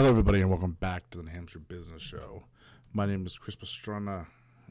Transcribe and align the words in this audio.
Hello, 0.00 0.08
everybody, 0.08 0.40
and 0.40 0.48
welcome 0.48 0.78
back 0.80 1.10
to 1.10 1.18
the 1.18 1.24
New 1.24 1.30
Hampshire 1.30 1.58
Business 1.58 2.00
Show. 2.00 2.44
My 2.94 3.04
name 3.04 3.26
is 3.26 3.36
Chris 3.36 3.54
Pastrana, 3.54 4.24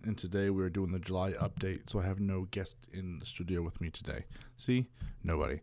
and 0.03 0.17
today 0.17 0.49
we 0.49 0.63
are 0.63 0.71
doing 0.71 0.91
the 0.91 0.97
July 0.97 1.33
update. 1.33 1.87
So 1.87 1.99
I 1.99 2.05
have 2.05 2.19
no 2.19 2.47
guest 2.49 2.73
in 2.91 3.19
the 3.19 3.27
studio 3.27 3.61
with 3.61 3.79
me 3.79 3.91
today. 3.91 4.25
See, 4.57 4.87
nobody. 5.23 5.59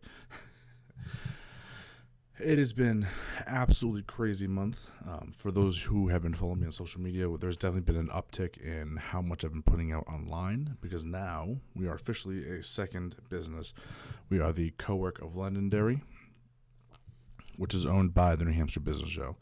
it 2.39 2.57
has 2.57 2.71
been 2.71 3.07
absolutely 3.45 4.03
crazy 4.03 4.47
month. 4.47 4.89
Um, 5.05 5.33
for 5.35 5.51
those 5.51 5.83
who 5.83 6.07
have 6.07 6.21
been 6.21 6.33
following 6.33 6.61
me 6.61 6.67
on 6.67 6.71
social 6.71 7.01
media, 7.01 7.27
there's 7.37 7.57
definitely 7.57 7.91
been 7.91 7.97
an 7.97 8.07
uptick 8.07 8.55
in 8.59 8.95
how 8.95 9.21
much 9.21 9.43
I've 9.43 9.51
been 9.51 9.63
putting 9.63 9.91
out 9.91 10.07
online 10.07 10.77
because 10.79 11.03
now 11.03 11.57
we 11.75 11.87
are 11.89 11.95
officially 11.95 12.47
a 12.47 12.63
second 12.63 13.17
business. 13.27 13.73
We 14.29 14.39
are 14.39 14.53
the 14.53 14.71
co-work 14.77 15.19
of 15.21 15.35
Londonderry 15.35 16.03
which 17.57 17.73
is 17.73 17.85
owned 17.85 18.13
by 18.13 18.35
the 18.35 18.45
New 18.45 18.53
Hampshire 18.53 18.79
Business 18.79 19.09
Show. 19.09 19.35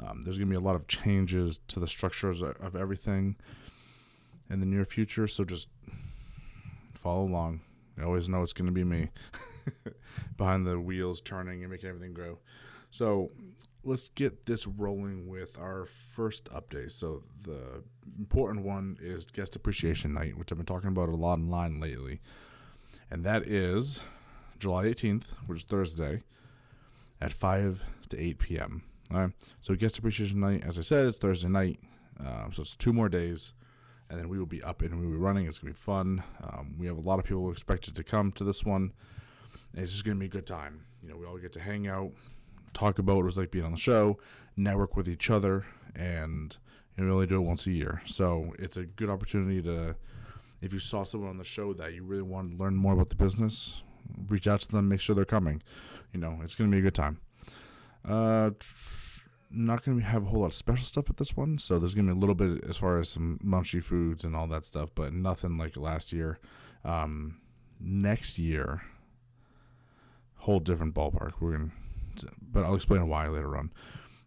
Um, 0.00 0.22
there's 0.22 0.38
going 0.38 0.48
to 0.48 0.50
be 0.50 0.56
a 0.56 0.66
lot 0.66 0.76
of 0.76 0.86
changes 0.86 1.60
to 1.68 1.80
the 1.80 1.86
structures 1.86 2.42
of 2.42 2.76
everything 2.76 3.36
in 4.50 4.60
the 4.60 4.66
near 4.66 4.84
future, 4.84 5.26
so 5.26 5.44
just 5.44 5.68
follow 6.94 7.22
along. 7.22 7.60
You 7.96 8.04
always 8.04 8.28
know 8.28 8.42
it's 8.42 8.52
going 8.52 8.66
to 8.66 8.72
be 8.72 8.84
me 8.84 9.08
behind 10.36 10.66
the 10.66 10.78
wheels 10.78 11.20
turning 11.20 11.62
and 11.62 11.70
making 11.70 11.88
everything 11.88 12.12
grow. 12.12 12.38
So 12.90 13.30
let's 13.84 14.10
get 14.10 14.46
this 14.46 14.66
rolling 14.66 15.26
with 15.26 15.58
our 15.58 15.86
first 15.86 16.46
update. 16.50 16.92
So 16.92 17.22
the 17.42 17.82
important 18.18 18.64
one 18.64 18.98
is 19.00 19.24
guest 19.24 19.56
appreciation 19.56 20.12
night, 20.12 20.36
which 20.36 20.52
I've 20.52 20.58
been 20.58 20.66
talking 20.66 20.88
about 20.88 21.08
a 21.08 21.16
lot 21.16 21.38
online 21.38 21.80
lately, 21.80 22.20
and 23.10 23.24
that 23.24 23.46
is 23.46 24.00
July 24.58 24.84
18th, 24.84 25.24
which 25.46 25.60
is 25.60 25.64
Thursday 25.64 26.22
at 27.20 27.32
5 27.32 27.82
to 28.10 28.20
8 28.20 28.38
p.m. 28.38 28.82
All 29.12 29.20
right. 29.20 29.30
So 29.60 29.74
guest 29.74 29.98
appreciation 29.98 30.40
night, 30.40 30.64
as 30.66 30.78
I 30.78 30.82
said, 30.82 31.06
it's 31.06 31.18
Thursday 31.18 31.48
night. 31.48 31.80
Uh, 32.24 32.50
so 32.50 32.62
it's 32.62 32.74
two 32.74 32.92
more 32.92 33.08
days, 33.08 33.52
and 34.08 34.18
then 34.18 34.28
we 34.28 34.38
will 34.38 34.46
be 34.46 34.62
up 34.62 34.82
and 34.82 34.98
we 34.98 35.06
will 35.06 35.12
be 35.12 35.18
running. 35.18 35.46
It's 35.46 35.58
going 35.58 35.72
to 35.72 35.78
be 35.78 35.82
fun. 35.82 36.22
Um, 36.42 36.76
we 36.78 36.86
have 36.86 36.96
a 36.96 37.00
lot 37.00 37.18
of 37.18 37.24
people 37.24 37.50
expected 37.50 37.94
to 37.96 38.02
come 38.02 38.32
to 38.32 38.44
this 38.44 38.64
one. 38.64 38.92
It's 39.74 39.92
just 39.92 40.04
going 40.04 40.16
to 40.16 40.20
be 40.20 40.26
a 40.26 40.30
good 40.30 40.46
time. 40.46 40.86
You 41.02 41.10
know, 41.10 41.16
we 41.16 41.26
all 41.26 41.36
get 41.36 41.52
to 41.52 41.60
hang 41.60 41.86
out, 41.86 42.12
talk 42.72 42.98
about 42.98 43.16
what 43.16 43.22
it 43.22 43.26
was 43.26 43.38
like 43.38 43.50
being 43.50 43.64
on 43.64 43.72
the 43.72 43.78
show, 43.78 44.18
network 44.56 44.96
with 44.96 45.08
each 45.08 45.30
other, 45.30 45.66
and 45.94 46.56
you 46.96 47.04
know, 47.04 47.10
we 47.10 47.14
only 47.14 47.26
do 47.26 47.36
it 47.36 47.44
once 47.44 47.66
a 47.66 47.72
year. 47.72 48.00
So 48.06 48.54
it's 48.58 48.78
a 48.78 48.84
good 48.84 49.10
opportunity 49.10 49.60
to, 49.62 49.94
if 50.62 50.72
you 50.72 50.78
saw 50.78 51.02
someone 51.02 51.28
on 51.28 51.36
the 51.36 51.44
show 51.44 51.74
that 51.74 51.92
you 51.92 52.02
really 52.02 52.22
want 52.22 52.52
to 52.52 52.56
learn 52.56 52.74
more 52.74 52.94
about 52.94 53.10
the 53.10 53.16
business, 53.16 53.82
reach 54.28 54.46
out 54.46 54.60
to 54.60 54.72
them, 54.72 54.88
make 54.88 55.00
sure 55.00 55.14
they're 55.14 55.24
coming. 55.24 55.62
You 56.12 56.20
know, 56.20 56.40
it's 56.42 56.54
going 56.54 56.70
to 56.70 56.74
be 56.74 56.80
a 56.80 56.82
good 56.82 56.94
time. 56.94 57.18
Uh, 58.04 58.50
not 59.50 59.84
going 59.84 59.98
to 59.98 60.04
have 60.04 60.22
a 60.22 60.26
whole 60.26 60.40
lot 60.40 60.46
of 60.46 60.54
special 60.54 60.84
stuff 60.84 61.10
at 61.10 61.16
this 61.16 61.36
one, 61.36 61.58
so 61.58 61.78
there's 61.78 61.94
going 61.94 62.06
to 62.06 62.14
be 62.14 62.16
a 62.16 62.20
little 62.20 62.34
bit 62.34 62.64
as 62.68 62.76
far 62.76 62.98
as 62.98 63.08
some 63.08 63.38
munchy 63.44 63.82
foods 63.82 64.24
and 64.24 64.36
all 64.36 64.46
that 64.48 64.64
stuff, 64.64 64.90
but 64.94 65.12
nothing 65.12 65.56
like 65.56 65.76
last 65.76 66.12
year. 66.12 66.38
Um, 66.84 67.38
next 67.80 68.38
year, 68.38 68.82
whole 70.36 70.60
different 70.60 70.94
ballpark. 70.94 71.32
We're 71.40 71.56
going 71.56 71.72
to, 72.16 72.28
but 72.52 72.64
I'll 72.64 72.74
explain 72.74 73.08
why 73.08 73.28
later 73.28 73.56
on. 73.56 73.72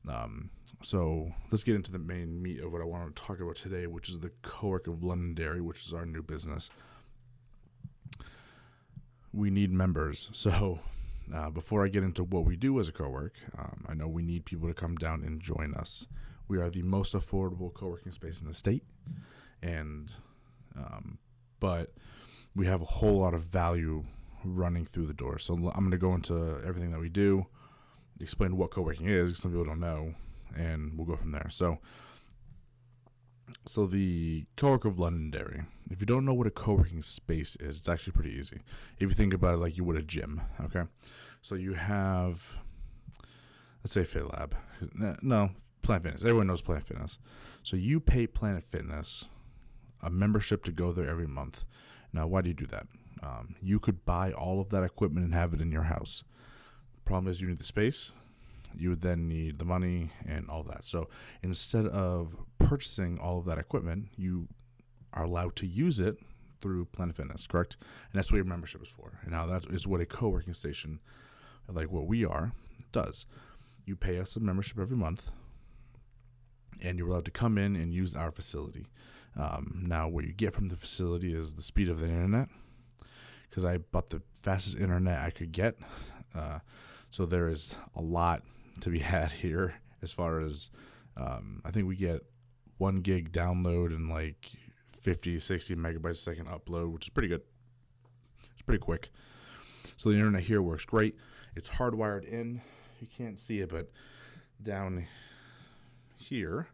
Um, 0.07 0.49
so 0.81 1.31
let's 1.51 1.63
get 1.63 1.75
into 1.75 1.91
the 1.91 1.99
main 1.99 2.41
meat 2.41 2.61
of 2.61 2.71
what 2.71 2.81
I 2.81 2.85
want 2.85 3.15
to 3.15 3.21
talk 3.21 3.39
about 3.39 3.55
today, 3.55 3.87
which 3.87 4.09
is 4.09 4.19
the 4.19 4.31
co-work 4.41 4.87
of 4.87 5.03
Londonderry, 5.03 5.61
which 5.61 5.85
is 5.85 5.93
our 5.93 6.05
new 6.05 6.23
business 6.23 6.69
we 9.33 9.49
need 9.49 9.71
members. 9.71 10.29
So 10.33 10.79
uh, 11.33 11.49
before 11.49 11.85
I 11.85 11.89
get 11.89 12.03
into 12.03 12.23
what 12.23 12.45
we 12.45 12.55
do 12.55 12.79
as 12.79 12.87
a 12.87 12.91
co-work, 12.91 13.35
um, 13.57 13.85
I 13.87 13.93
know 13.93 14.07
we 14.07 14.23
need 14.23 14.45
people 14.45 14.67
to 14.67 14.73
come 14.73 14.95
down 14.95 15.23
and 15.23 15.39
join 15.39 15.75
us. 15.75 16.07
We 16.47 16.57
are 16.57 16.69
the 16.71 16.81
most 16.81 17.13
affordable 17.13 17.71
co-working 17.71 18.11
space 18.11 18.41
in 18.41 18.47
the 18.47 18.53
state, 18.53 18.83
and 19.61 20.11
um, 20.75 21.19
but 21.59 21.93
we 22.55 22.65
have 22.65 22.81
a 22.81 22.85
whole 22.85 23.19
lot 23.19 23.35
of 23.35 23.43
value 23.43 24.03
running 24.43 24.85
through 24.85 25.05
the 25.05 25.13
door. 25.13 25.37
So 25.37 25.53
I'm 25.53 25.61
going 25.61 25.91
to 25.91 25.97
go 25.97 26.15
into 26.15 26.59
everything 26.65 26.91
that 26.91 26.99
we 26.99 27.09
do, 27.09 27.45
explain 28.19 28.57
what 28.57 28.71
co-working 28.71 29.07
is. 29.07 29.37
Some 29.37 29.51
people 29.51 29.65
don't 29.65 29.79
know, 29.79 30.15
and 30.55 30.97
we'll 30.97 31.05
go 31.05 31.15
from 31.15 31.31
there. 31.31 31.49
So 31.51 31.77
so 33.65 33.85
the 33.85 34.45
co-work 34.57 34.85
of 34.85 34.99
Londonderry. 34.99 35.63
If 35.89 35.99
you 35.99 36.05
don't 36.05 36.25
know 36.25 36.33
what 36.33 36.47
a 36.47 36.51
co-working 36.51 37.01
space 37.01 37.55
is, 37.59 37.79
it's 37.79 37.89
actually 37.89 38.13
pretty 38.13 38.31
easy. 38.31 38.59
If 38.99 39.09
you 39.09 39.15
think 39.15 39.33
about 39.33 39.55
it 39.55 39.57
like 39.57 39.77
you 39.77 39.83
would 39.83 39.97
a 39.97 40.01
gym, 40.01 40.41
okay? 40.61 40.83
So 41.41 41.55
you 41.55 41.73
have, 41.73 42.55
let's 43.83 43.93
say 43.93 44.01
FitLab. 44.01 44.53
No, 45.21 45.49
Planet 45.81 46.03
Fitness. 46.03 46.21
Everyone 46.21 46.47
knows 46.47 46.61
Planet 46.61 46.83
Fitness. 46.83 47.17
So 47.63 47.77
you 47.77 47.99
pay 47.99 48.27
Planet 48.27 48.63
Fitness 48.69 49.25
a 50.01 50.09
membership 50.09 50.63
to 50.65 50.71
go 50.71 50.91
there 50.91 51.09
every 51.09 51.27
month. 51.27 51.65
Now, 52.13 52.27
why 52.27 52.41
do 52.41 52.49
you 52.49 52.55
do 52.55 52.67
that? 52.67 52.87
Um, 53.21 53.55
you 53.61 53.79
could 53.79 54.05
buy 54.05 54.31
all 54.31 54.61
of 54.61 54.69
that 54.69 54.83
equipment 54.83 55.25
and 55.25 55.33
have 55.33 55.53
it 55.53 55.61
in 55.61 55.71
your 55.71 55.83
house. 55.83 56.23
Problem 57.05 57.29
is 57.29 57.41
you 57.41 57.47
need 57.47 57.59
the 57.59 57.65
space. 57.65 58.11
You 58.75 58.89
would 58.89 59.01
then 59.01 59.27
need 59.27 59.59
the 59.59 59.65
money 59.65 60.11
and 60.25 60.49
all 60.49 60.63
that. 60.63 60.85
So 60.85 61.09
instead 61.43 61.87
of 61.87 62.35
purchasing 62.57 63.19
all 63.19 63.39
of 63.39 63.45
that 63.45 63.57
equipment, 63.57 64.09
you 64.15 64.47
are 65.13 65.23
allowed 65.23 65.55
to 65.57 65.67
use 65.67 65.99
it 65.99 66.17
through 66.61 66.85
Planet 66.85 67.15
Fitness, 67.15 67.47
correct? 67.47 67.77
And 68.11 68.17
that's 68.17 68.31
what 68.31 68.37
your 68.37 68.45
membership 68.45 68.83
is 68.83 68.89
for. 68.89 69.19
And 69.23 69.31
now 69.31 69.45
that 69.47 69.65
is 69.71 69.87
what 69.87 70.01
a 70.01 70.05
co-working 70.05 70.53
station, 70.53 70.99
like 71.71 71.91
what 71.91 72.05
we 72.05 72.25
are, 72.25 72.51
does. 72.91 73.25
You 73.85 73.95
pay 73.95 74.19
us 74.19 74.35
a 74.35 74.39
membership 74.39 74.77
every 74.77 74.97
month, 74.97 75.27
and 76.81 76.97
you're 76.97 77.09
allowed 77.09 77.25
to 77.25 77.31
come 77.31 77.57
in 77.57 77.75
and 77.75 77.93
use 77.93 78.13
our 78.15 78.31
facility. 78.31 78.85
Um, 79.35 79.83
now, 79.87 80.07
what 80.07 80.25
you 80.25 80.33
get 80.33 80.53
from 80.53 80.69
the 80.69 80.75
facility 80.75 81.33
is 81.33 81.53
the 81.53 81.61
speed 81.61 81.89
of 81.89 81.99
the 81.99 82.07
internet, 82.07 82.49
because 83.49 83.65
I 83.65 83.77
bought 83.77 84.09
the 84.09 84.21
fastest 84.33 84.77
internet 84.77 85.19
I 85.19 85.29
could 85.29 85.51
get. 85.51 85.77
Uh, 86.35 86.59
so 87.09 87.25
there 87.25 87.47
is 87.47 87.75
a 87.95 88.01
lot 88.01 88.43
to 88.81 88.89
be 88.89 88.99
had 88.99 89.31
here 89.31 89.75
as 90.01 90.11
far 90.11 90.39
as 90.39 90.69
um, 91.17 91.61
I 91.65 91.71
think 91.71 91.87
we 91.87 91.95
get 91.95 92.23
one 92.77 93.01
gig 93.01 93.31
download 93.31 93.87
and 93.87 94.09
like 94.09 94.49
50, 95.01 95.39
60 95.39 95.75
megabytes 95.75 96.11
a 96.11 96.15
second 96.15 96.47
upload, 96.47 96.91
which 96.91 97.05
is 97.05 97.09
pretty 97.09 97.27
good. 97.27 97.41
It's 98.53 98.61
pretty 98.61 98.79
quick. 98.79 99.09
So 99.97 100.09
the 100.09 100.15
internet 100.15 100.43
here 100.43 100.61
works 100.61 100.85
great. 100.85 101.17
It's 101.55 101.69
hardwired 101.69 102.25
in. 102.25 102.61
You 103.01 103.07
can't 103.07 103.39
see 103.39 103.59
it, 103.59 103.69
but 103.69 103.91
down 104.61 105.07
here, 106.17 106.67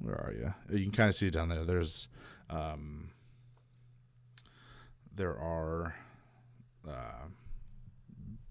where 0.00 0.14
are 0.14 0.32
you? 0.32 0.54
You 0.76 0.84
can 0.84 0.92
kind 0.92 1.08
of 1.08 1.14
see 1.14 1.28
it 1.28 1.32
down 1.32 1.48
there. 1.48 1.64
There's, 1.64 2.08
um, 2.48 3.10
there 5.14 5.36
are 5.38 5.94
uh, 6.88 7.26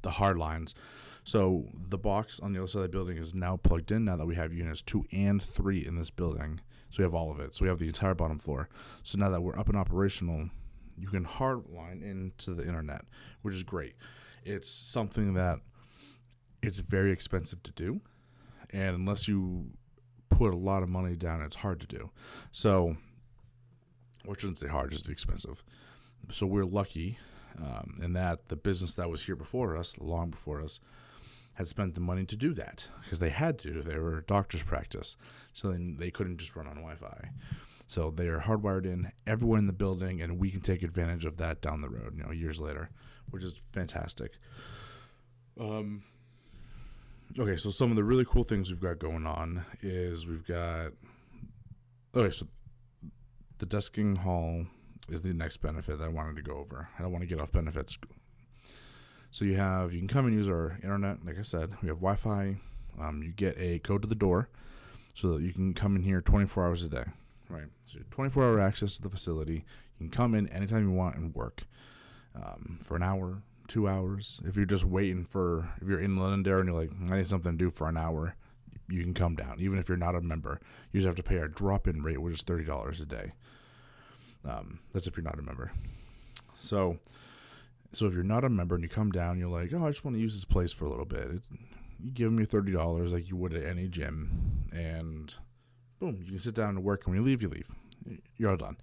the 0.01 0.11
hard 0.11 0.37
lines. 0.37 0.75
So 1.25 1.65
the 1.89 1.97
box 1.97 2.39
on 2.39 2.53
the 2.53 2.59
other 2.59 2.67
side 2.67 2.79
of 2.79 2.83
the 2.83 2.89
building 2.89 3.17
is 3.17 3.33
now 3.33 3.57
plugged 3.57 3.91
in 3.91 4.05
now 4.05 4.15
that 4.15 4.27
we 4.27 4.35
have 4.35 4.53
units 4.53 4.83
two 4.83 5.05
and 5.11 5.41
three 5.41 5.85
in 5.85 5.95
this 5.95 6.11
building. 6.11 6.61
So 6.91 6.99
we 6.99 7.03
have 7.03 7.15
all 7.15 7.31
of 7.31 7.39
it. 7.39 7.55
So 7.55 7.65
we 7.65 7.69
have 7.69 7.79
the 7.79 7.87
entire 7.87 8.13
bottom 8.13 8.37
floor. 8.37 8.69
So 9.01 9.17
now 9.17 9.31
that 9.31 9.41
we're 9.41 9.57
up 9.57 9.67
and 9.67 9.75
operational, 9.75 10.49
you 10.97 11.07
can 11.07 11.25
hardline 11.25 12.03
into 12.03 12.53
the 12.53 12.65
internet, 12.65 13.01
which 13.41 13.55
is 13.55 13.63
great. 13.63 13.95
It's 14.43 14.69
something 14.69 15.33
that 15.33 15.59
it's 16.61 16.79
very 16.79 17.11
expensive 17.11 17.63
to 17.63 17.71
do. 17.71 18.01
And 18.69 18.95
unless 18.95 19.27
you 19.27 19.71
put 20.29 20.53
a 20.53 20.57
lot 20.57 20.83
of 20.83 20.89
money 20.89 21.15
down, 21.15 21.41
it's 21.41 21.55
hard 21.55 21.79
to 21.81 21.87
do. 21.87 22.11
So, 22.51 22.97
or 24.27 24.37
shouldn't 24.37 24.59
say 24.59 24.67
hard, 24.67 24.91
just 24.91 25.09
expensive. 25.09 25.63
So 26.31 26.45
we're 26.45 26.65
lucky 26.65 27.17
um, 27.57 27.99
in 28.03 28.13
that 28.13 28.47
the 28.49 28.55
business 28.55 28.93
that 28.93 29.09
was 29.09 29.23
here 29.23 29.35
before 29.35 29.75
us, 29.75 29.97
long 29.97 30.29
before 30.29 30.61
us, 30.61 30.79
had 31.55 31.67
spent 31.67 31.95
the 31.95 32.01
money 32.01 32.25
to 32.25 32.35
do 32.35 32.53
that 32.53 32.87
because 33.03 33.19
they 33.19 33.29
had 33.29 33.57
to. 33.59 33.81
They 33.81 33.97
were 33.97 34.19
a 34.19 34.23
doctor's 34.23 34.63
practice, 34.63 35.15
so 35.53 35.71
then 35.71 35.97
they 35.97 36.11
couldn't 36.11 36.37
just 36.37 36.55
run 36.55 36.67
on 36.67 36.75
Wi-Fi. 36.75 37.29
So 37.87 38.11
they 38.11 38.27
are 38.27 38.39
hardwired 38.39 38.85
in 38.85 39.11
everyone 39.27 39.59
in 39.59 39.67
the 39.67 39.73
building, 39.73 40.21
and 40.21 40.39
we 40.39 40.51
can 40.51 40.61
take 40.61 40.83
advantage 40.83 41.25
of 41.25 41.37
that 41.37 41.61
down 41.61 41.81
the 41.81 41.89
road, 41.89 42.15
you 42.17 42.23
know, 42.23 42.31
years 42.31 42.59
later, 42.59 42.89
which 43.29 43.43
is 43.43 43.53
fantastic. 43.71 44.31
Um, 45.59 46.03
okay, 47.39 47.57
so 47.57 47.69
some 47.69 47.89
of 47.89 47.95
the 47.95 48.03
really 48.03 48.25
cool 48.25 48.43
things 48.43 48.69
we've 48.69 48.81
got 48.81 48.99
going 48.99 49.25
on 49.25 49.65
is 49.81 50.27
we've 50.27 50.45
got 50.45 50.91
okay, 52.15 52.31
so 52.31 52.47
the 53.59 53.65
desking 53.65 54.17
hall 54.17 54.65
is 55.09 55.21
the 55.21 55.33
next 55.33 55.57
benefit 55.57 55.99
that 55.99 56.05
I 56.05 56.09
wanted 56.09 56.35
to 56.37 56.41
go 56.41 56.57
over. 56.57 56.89
I 56.97 57.03
don't 57.03 57.11
want 57.11 57.21
to 57.21 57.27
get 57.27 57.39
off 57.39 57.51
benefits 57.51 57.97
so 59.35 59.43
you 59.43 59.57
have 59.57 59.91
you 59.91 59.99
can 59.99 60.07
come 60.07 60.27
and 60.27 60.33
use 60.33 60.49
our 60.49 60.79
internet. 60.81 61.17
Like 61.25 61.37
I 61.37 61.41
said, 61.41 61.71
we 61.81 61.89
have 61.89 61.97
Wi-Fi. 61.97 62.55
Um, 63.01 63.21
you 63.21 63.33
get 63.33 63.57
a 63.59 63.79
code 63.79 64.03
to 64.03 64.07
the 64.07 64.15
door, 64.15 64.47
so 65.13 65.33
that 65.33 65.41
you 65.41 65.51
can 65.51 65.73
come 65.73 65.97
in 65.97 66.03
here 66.03 66.21
24 66.21 66.65
hours 66.65 66.83
a 66.83 66.87
day. 66.87 67.03
Right. 67.49 67.67
So 67.85 67.99
24 68.11 68.43
hour 68.45 68.61
access 68.61 68.95
to 68.95 69.03
the 69.03 69.09
facility. 69.09 69.65
You 69.99 70.07
can 70.07 70.09
come 70.09 70.35
in 70.35 70.47
anytime 70.47 70.87
you 70.87 70.91
want 70.91 71.17
and 71.17 71.35
work 71.35 71.63
um, 72.33 72.79
for 72.81 72.95
an 72.95 73.03
hour, 73.03 73.41
two 73.67 73.89
hours. 73.89 74.39
If 74.45 74.55
you're 74.55 74.65
just 74.65 74.85
waiting 74.85 75.25
for, 75.25 75.69
if 75.81 75.87
you're 75.89 75.99
in 75.99 76.15
Londonderry 76.15 76.61
and 76.61 76.69
you're 76.69 76.79
like, 76.79 76.91
I 77.11 77.17
need 77.17 77.27
something 77.27 77.51
to 77.51 77.57
do 77.57 77.69
for 77.69 77.89
an 77.89 77.97
hour, 77.97 78.37
you 78.87 79.03
can 79.03 79.13
come 79.13 79.35
down. 79.35 79.57
Even 79.59 79.79
if 79.79 79.89
you're 79.89 79.97
not 79.97 80.15
a 80.15 80.21
member, 80.21 80.61
you 80.93 81.01
just 81.01 81.07
have 81.07 81.17
to 81.17 81.23
pay 81.23 81.39
our 81.39 81.49
drop 81.49 81.89
in 81.89 82.03
rate, 82.03 82.21
which 82.21 82.35
is 82.35 82.41
thirty 82.41 82.63
dollars 82.63 83.01
a 83.01 83.05
day. 83.05 83.33
Um, 84.45 84.79
that's 84.93 85.07
if 85.07 85.17
you're 85.17 85.25
not 85.25 85.39
a 85.39 85.41
member. 85.41 85.73
So, 86.57 86.99
so 87.95 88.07
if 88.07 88.13
you're 88.13 88.23
not 88.23 88.43
a 88.43 88.49
member 88.49 88.75
and 88.75 88.83
you 88.83 88.89
come 88.89 89.11
down, 89.11 89.39
you're 89.39 89.49
like, 89.49 89.71
oh, 89.73 89.85
I 89.85 89.89
just 89.89 90.03
want 90.03 90.15
to 90.17 90.21
use 90.21 90.33
this 90.33 90.45
place 90.45 90.73
for 90.73 90.85
a 90.85 90.89
little 90.89 91.05
bit. 91.05 91.23
It, 91.23 91.41
you 92.03 92.11
give 92.11 92.27
them 92.29 92.37
your 92.37 92.45
thirty 92.45 92.71
dollars 92.71 93.13
like 93.13 93.29
you 93.29 93.35
would 93.37 93.53
at 93.53 93.65
any 93.65 93.87
gym, 93.87 94.67
and 94.71 95.33
boom, 95.99 96.19
you 96.23 96.31
can 96.31 96.39
sit 96.39 96.55
down 96.55 96.69
and 96.69 96.83
work. 96.83 97.05
And 97.05 97.13
when 97.13 97.23
you 97.23 97.25
leave, 97.25 97.41
you 97.41 97.49
leave. 97.49 97.71
You're 98.37 98.51
all 98.51 98.57
done. 98.57 98.77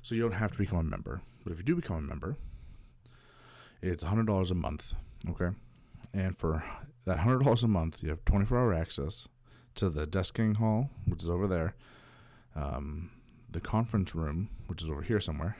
So 0.00 0.14
you 0.14 0.22
don't 0.22 0.32
have 0.32 0.52
to 0.52 0.58
become 0.58 0.78
a 0.78 0.82
member. 0.84 1.22
But 1.44 1.52
if 1.52 1.58
you 1.58 1.64
do 1.64 1.76
become 1.76 1.96
a 1.96 2.00
member, 2.02 2.36
it's 3.82 4.04
hundred 4.04 4.26
dollars 4.26 4.50
a 4.50 4.54
month. 4.54 4.94
Okay, 5.28 5.50
and 6.14 6.38
for 6.38 6.64
that 7.04 7.18
hundred 7.18 7.42
dollars 7.42 7.64
a 7.64 7.68
month, 7.68 8.02
you 8.02 8.10
have 8.10 8.24
twenty 8.24 8.44
four 8.44 8.58
hour 8.58 8.72
access 8.72 9.26
to 9.74 9.90
the 9.90 10.06
desking 10.06 10.56
hall, 10.56 10.90
which 11.06 11.22
is 11.22 11.28
over 11.28 11.48
there. 11.48 11.74
Um, 12.54 13.10
the 13.52 13.60
conference 13.60 14.14
room, 14.14 14.48
which 14.66 14.82
is 14.82 14.90
over 14.90 15.02
here 15.02 15.20
somewhere. 15.20 15.56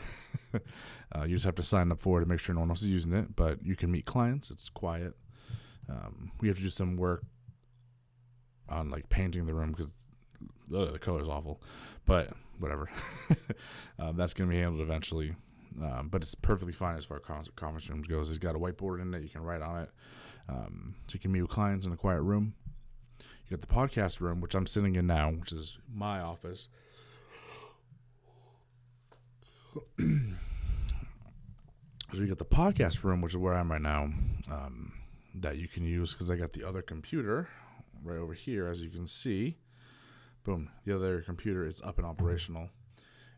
uh, 0.55 1.25
you 1.25 1.37
just 1.37 1.45
have 1.45 1.55
to 1.57 1.63
sign 1.63 1.93
up 1.93 2.01
for 2.01 2.19
it 2.19 2.25
to 2.25 2.29
make 2.29 2.41
sure 2.41 2.55
no 2.55 2.61
one 2.61 2.71
else 2.71 2.83
is 2.83 2.91
using 2.91 3.13
it. 3.13 3.35
But 3.37 3.65
you 3.65 3.77
can 3.77 3.91
meet 3.91 4.07
clients. 4.07 4.51
It's 4.51 4.69
quiet. 4.69 5.15
Um, 5.89 6.33
we 6.41 6.49
have 6.49 6.57
to 6.57 6.63
do 6.63 6.71
some 6.71 6.97
work 6.97 7.23
on 8.69 8.91
like 8.91 9.09
painting 9.09 9.47
the 9.47 9.55
room 9.55 9.73
because 9.73 9.93
the 10.69 10.99
color 10.99 11.21
is 11.21 11.29
awful. 11.29 11.61
But 12.07 12.31
whatever, 12.59 12.91
um, 13.99 14.17
that's 14.17 14.35
gonna 14.35 14.51
be 14.51 14.59
handled 14.59 14.81
eventually. 14.81 15.35
Um, 15.81 16.09
but 16.11 16.23
it's 16.23 16.35
perfectly 16.35 16.73
fine 16.73 16.99
as 16.99 17.05
far 17.05 17.19
as 17.19 17.49
conference 17.57 17.89
rooms 17.89 18.07
goes. 18.07 18.29
It's 18.29 18.39
got 18.39 18.55
a 18.55 18.59
whiteboard 18.59 19.01
in 19.01 19.15
it. 19.15 19.23
You 19.23 19.29
can 19.29 19.43
write 19.43 19.63
on 19.63 19.83
it. 19.83 19.91
Um, 20.49 20.95
so 21.07 21.15
you 21.15 21.21
can 21.21 21.33
meet 21.33 21.43
with 21.43 21.51
clients 21.51 21.87
in 21.87 21.93
a 21.93 21.97
quiet 21.97 22.21
room. 22.21 22.55
You 23.19 23.57
got 23.57 23.61
the 23.61 23.75
podcast 23.75 24.21
room, 24.21 24.41
which 24.41 24.55
I'm 24.55 24.67
sitting 24.67 24.97
in 24.97 25.07
now, 25.07 25.31
which 25.31 25.53
is 25.53 25.79
my 25.93 26.21
office. 26.21 26.69
So 29.73 29.81
you 32.13 32.27
got 32.27 32.39
the 32.39 32.45
podcast 32.45 33.05
room, 33.05 33.21
which 33.21 33.33
is 33.33 33.39
where 33.39 33.55
I'm 33.55 33.71
right 33.71 33.81
now, 33.81 34.11
um, 34.51 34.93
that 35.35 35.57
you 35.57 35.69
can 35.69 35.85
use 35.85 36.13
because 36.13 36.31
I 36.31 36.37
got 36.37 36.53
the 36.53 36.65
other 36.65 36.83
computer 36.83 37.49
right 38.05 38.19
over 38.19 38.35
here, 38.35 38.69
as 38.69 38.83
you 38.83 38.91
can 38.91 39.07
see. 39.07 39.57
Boom, 40.45 40.71
the 40.85 40.95
other 40.95 41.21
computer 41.21 41.67
is 41.67 41.81
up 41.83 41.99
and 41.99 42.07
operational. 42.07 42.69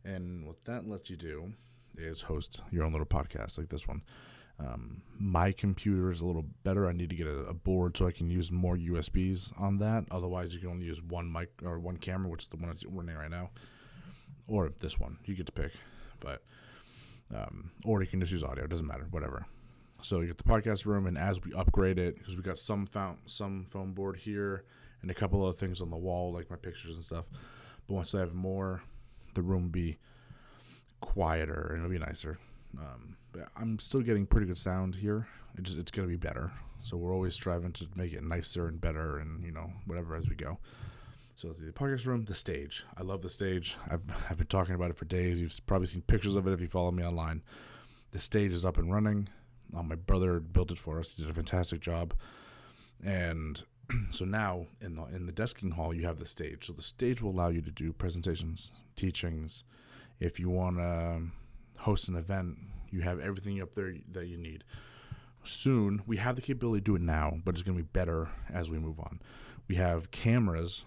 And 0.05 0.47
what 0.47 0.65
that 0.65 0.89
lets 0.89 1.11
you 1.11 1.17
do 1.17 1.53
is 1.97 2.23
host 2.23 2.63
your 2.71 2.85
own 2.85 2.93
little 2.93 3.07
podcast 3.07 3.59
like 3.59 3.69
this 3.69 3.87
one. 3.87 4.03
Um, 4.59 5.03
my 5.19 5.53
computer 5.53 6.13
is 6.13 6.21
a 6.21 6.27
little 6.27 6.47
better. 6.63 6.89
I 6.89 6.93
need 6.93 7.11
to 7.11 7.17
get 7.17 7.27
a, 7.27 7.39
a, 7.47 7.55
board 7.55 7.97
so 7.97 8.07
I 8.07 8.13
can 8.13 8.31
use 8.31 8.53
more 8.53 8.77
USBs 8.77 9.53
on 9.61 9.79
that. 9.79 10.05
Otherwise, 10.13 10.55
you 10.55 10.61
can 10.61 10.71
only 10.71 10.87
use 10.87 11.03
one 11.03 11.31
mic 11.31 11.51
or 11.65 11.81
one 11.81 11.97
camera, 11.97 12.29
which 12.29 12.45
is 12.45 12.49
the 12.49 12.57
one 12.57 12.69
that's 12.69 12.85
running 12.87 13.17
right 13.17 13.31
now, 13.31 13.51
or 14.47 14.71
this 14.79 14.99
one. 14.99 15.19
You 15.25 15.35
get 15.35 15.47
to 15.47 15.53
pick, 15.53 15.73
but 16.21 16.43
um, 17.35 17.71
or 17.85 18.03
you 18.03 18.09
can 18.09 18.21
just 18.21 18.33
use 18.33 18.45
audio. 18.45 18.65
It 18.65 18.71
doesn't 18.71 18.87
matter, 18.87 19.07
whatever. 19.11 19.47
So 20.03 20.21
you 20.21 20.27
get 20.27 20.39
the 20.39 20.45
podcast 20.45 20.85
room, 20.85 21.07
and 21.07 21.17
as 21.17 21.43
we 21.43 21.53
upgrade 21.55 21.99
it, 21.99 22.19
because 22.19 22.37
we 22.37 22.43
got 22.43 22.59
some 22.59 22.87
found 22.87 23.19
some 23.27 23.65
foam 23.65 23.93
board 23.93 24.17
here 24.17 24.65
and 25.03 25.11
a 25.11 25.15
couple 25.15 25.45
other 25.45 25.57
things 25.57 25.81
on 25.81 25.91
the 25.91 25.97
wall, 25.97 26.33
like 26.33 26.51
my 26.51 26.57
pictures 26.57 26.97
and 26.97 27.05
stuff. 27.05 27.25
But 27.87 27.95
once 27.95 28.15
I 28.15 28.21
have 28.21 28.35
more, 28.35 28.83
the 29.35 29.43
room 29.43 29.69
be 29.69 29.99
quieter 31.01 31.71
and 31.71 31.79
it'll 31.79 31.91
be 31.91 31.99
nicer. 31.99 32.39
Um, 32.79 33.17
but 33.33 33.49
I'm 33.57 33.79
still 33.79 34.01
getting 34.01 34.27
pretty 34.27 34.47
good 34.47 34.59
sound 34.59 34.95
here. 34.95 35.27
It 35.57 35.63
just 35.63 35.79
it's 35.79 35.91
gonna 35.91 36.09
be 36.09 36.17
better. 36.17 36.53
So 36.83 36.97
we're 36.97 37.15
always 37.15 37.35
striving 37.35 37.73
to 37.73 37.87
make 37.95 38.13
it 38.13 38.23
nicer 38.23 38.69
and 38.69 38.81
better, 38.81 39.19
and 39.19 39.43
you 39.43 39.53
know 39.53 39.73
whatever 39.87 40.17
as 40.17 40.29
we 40.29 40.35
go. 40.37 40.59
So 41.37 41.49
the 41.49 41.73
podcast 41.73 42.07
room, 42.07 42.25
the 42.25 42.35
stage. 42.35 42.85
I 42.97 43.03
love 43.03 43.23
the 43.23 43.29
stage. 43.29 43.77
I've 43.91 44.05
I've 44.31 44.39
been 44.39 44.47
talking 44.47 44.75
about 44.75 44.91
it 44.91 44.97
for 44.97 45.05
days. 45.05 45.41
You've 45.41 45.59
probably 45.67 45.87
seen 45.87 46.03
pictures 46.03 46.35
of 46.35 46.47
it 46.47 46.53
if 46.53 46.61
you 46.61 46.69
follow 46.69 46.91
me 46.91 47.05
online. 47.05 47.43
The 48.13 48.21
stage 48.21 48.53
is 48.53 48.65
up 48.65 48.79
and 48.79 48.93
running. 48.93 49.29
Um, 49.77 49.89
my 49.89 49.97
brother 49.97 50.39
built 50.39 50.71
it 50.71 50.79
for 50.79 51.01
us. 51.01 51.15
He 51.15 51.23
did 51.23 51.31
a 51.31 51.35
fantastic 51.35 51.81
job. 51.81 52.15
And 53.03 53.63
so 54.11 54.25
now 54.25 54.67
in 54.81 54.95
the 54.95 55.05
in 55.07 55.27
the 55.27 55.33
desking 55.33 55.73
hall 55.73 55.93
you 55.93 56.07
have 56.07 56.19
the 56.19 56.27
stage. 56.27 56.67
So 56.67 56.73
the 56.73 56.83
stage 56.83 57.21
will 57.21 57.33
allow 57.33 57.49
you 57.49 57.63
to 57.63 57.71
do 57.71 57.93
presentations, 57.93 58.71
teachings. 58.95 59.65
If 60.21 60.39
you 60.39 60.49
want 60.49 60.77
to 60.77 61.23
host 61.79 62.09
an 62.09 62.15
event, 62.15 62.57
you 62.91 63.01
have 63.01 63.19
everything 63.19 63.61
up 63.61 63.75
there 63.75 63.93
that 64.13 64.29
you 64.29 64.37
need. 64.37 64.63
Soon, 65.43 66.01
we 66.07 66.17
have 66.19 66.37
the 66.37 66.43
capability 66.43 66.81
to 66.81 66.85
do 66.85 66.95
it 66.95 67.03
now, 67.03 67.39
but 67.45 67.55
it's 67.55 67.63
going 67.63 67.77
to 67.77 67.83
be 67.83 67.89
better 67.93 68.29
as 68.53 68.71
we 68.71 68.79
move 68.79 68.99
on. 69.01 69.21
We 69.69 69.75
have 69.75 70.11
cameras, 70.11 70.85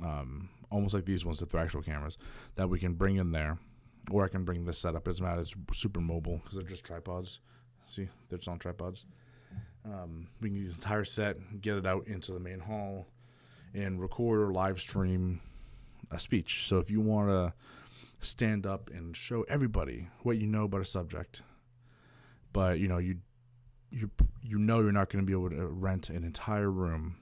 um, 0.00 0.48
almost 0.70 0.94
like 0.94 1.04
these 1.04 1.24
ones 1.24 1.38
that 1.40 1.50
they're 1.50 1.60
actual 1.60 1.82
cameras, 1.82 2.18
that 2.56 2.68
we 2.68 2.78
can 2.78 2.94
bring 2.94 3.16
in 3.16 3.32
there. 3.32 3.58
Or 4.10 4.24
I 4.24 4.28
can 4.28 4.44
bring 4.44 4.64
this 4.64 4.78
setup. 4.78 5.06
It 5.06 5.12
doesn't 5.12 5.24
matter. 5.24 5.42
It's 5.42 5.54
super 5.72 6.00
mobile 6.00 6.38
because 6.38 6.56
they're 6.56 6.64
just 6.64 6.84
tripods. 6.84 7.38
See, 7.86 8.08
they're 8.28 8.38
just 8.38 8.48
on 8.48 8.58
tripods. 8.58 9.06
Um, 9.84 10.28
we 10.40 10.48
can 10.48 10.56
use 10.56 10.76
the 10.76 10.82
entire 10.82 11.04
set, 11.04 11.60
get 11.60 11.76
it 11.76 11.86
out 11.86 12.06
into 12.08 12.32
the 12.32 12.40
main 12.40 12.58
hall, 12.58 13.06
and 13.74 14.00
record 14.00 14.40
or 14.40 14.52
live 14.52 14.80
stream 14.80 15.40
a 16.10 16.18
speech. 16.18 16.66
So 16.66 16.78
if 16.78 16.90
you 16.90 17.00
want 17.00 17.28
to 17.28 17.52
stand 18.20 18.66
up 18.66 18.90
and 18.92 19.16
show 19.16 19.42
everybody 19.48 20.08
what 20.22 20.36
you 20.38 20.46
know 20.46 20.64
about 20.64 20.80
a 20.80 20.84
subject, 20.84 21.42
but 22.52 22.78
you 22.78 22.88
know 22.88 22.98
you 22.98 23.18
you 23.90 24.10
you 24.42 24.58
know 24.58 24.80
you're 24.80 24.92
not 24.92 25.10
going 25.10 25.24
to 25.24 25.26
be 25.26 25.32
able 25.32 25.50
to 25.50 25.66
rent 25.66 26.08
an 26.10 26.24
entire 26.24 26.70
room 26.70 27.16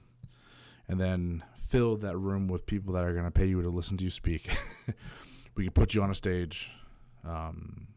and 0.87 0.99
then 0.99 1.43
fill 1.71 1.95
that 1.97 2.17
room 2.17 2.49
with 2.49 2.65
people 2.65 2.93
that 2.93 3.05
are 3.05 3.13
going 3.13 3.25
to 3.25 3.31
pay 3.31 3.45
you 3.45 3.61
to 3.61 3.69
listen 3.69 3.95
to 3.97 4.03
you 4.03 4.09
speak. 4.09 4.53
we 5.55 5.63
can 5.63 5.71
put 5.71 5.93
you 5.93 6.03
on 6.03 6.11
a 6.11 6.15
stage, 6.15 6.69
um, 7.25 7.87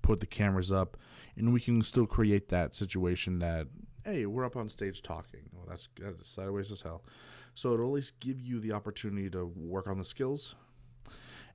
put 0.00 0.20
the 0.20 0.26
cameras 0.26 0.72
up, 0.72 0.96
and 1.36 1.52
we 1.52 1.60
can 1.60 1.82
still 1.82 2.06
create 2.06 2.48
that 2.48 2.74
situation 2.74 3.38
that 3.38 3.66
hey, 4.04 4.24
we're 4.24 4.46
up 4.46 4.56
on 4.56 4.70
stage 4.70 5.02
talking. 5.02 5.42
Well, 5.52 5.66
that's, 5.68 5.86
that's 6.00 6.26
sideways 6.26 6.72
as 6.72 6.80
hell. 6.80 7.02
So 7.54 7.74
it'll 7.74 7.88
at 7.88 7.92
least 7.92 8.18
give 8.20 8.40
you 8.40 8.58
the 8.58 8.72
opportunity 8.72 9.28
to 9.28 9.44
work 9.44 9.86
on 9.86 9.98
the 9.98 10.04
skills 10.04 10.54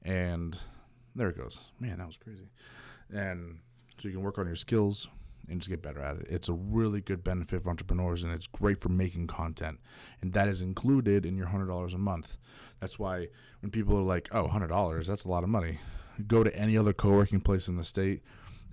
and 0.04 0.56
there 1.16 1.30
it 1.30 1.38
goes. 1.38 1.66
Man, 1.80 1.98
that 1.98 2.06
was 2.06 2.18
crazy. 2.18 2.50
And 3.12 3.60
so 3.98 4.08
you 4.08 4.14
can 4.14 4.24
work 4.24 4.38
on 4.38 4.46
your 4.46 4.56
skills 4.56 5.08
and 5.50 5.60
just 5.60 5.70
get 5.70 5.82
better 5.82 6.02
at 6.02 6.18
it. 6.18 6.28
It's 6.30 6.50
a 6.50 6.54
really 6.54 7.02
good 7.02 7.24
benefit 7.24 7.62
for 7.62 7.70
entrepreneurs 7.70 8.24
and 8.24 8.34
it's 8.34 8.48
great 8.48 8.78
for 8.78 8.90
making 8.90 9.28
content. 9.28 9.80
And 10.22 10.34
that 10.34 10.48
is 10.48 10.62
included 10.62 11.26
in 11.26 11.38
your 11.38 11.48
$100 11.48 11.94
a 11.94 11.98
month. 11.98 12.38
That's 12.80 12.98
why 12.98 13.28
when 13.62 13.72
people 13.72 13.98
are 13.98 14.04
like, 14.04 14.30
oh, 14.32 14.48
$100, 14.48 15.06
that's 15.06 15.26
a 15.26 15.30
lot 15.30 15.44
of 15.44 15.50
money. 15.50 15.80
Go 16.28 16.44
to 16.44 16.56
any 16.56 16.78
other 16.78 16.94
co 16.94 17.10
working 17.10 17.42
place 17.42 17.68
in 17.68 17.76
the 17.76 17.84
state 17.84 18.22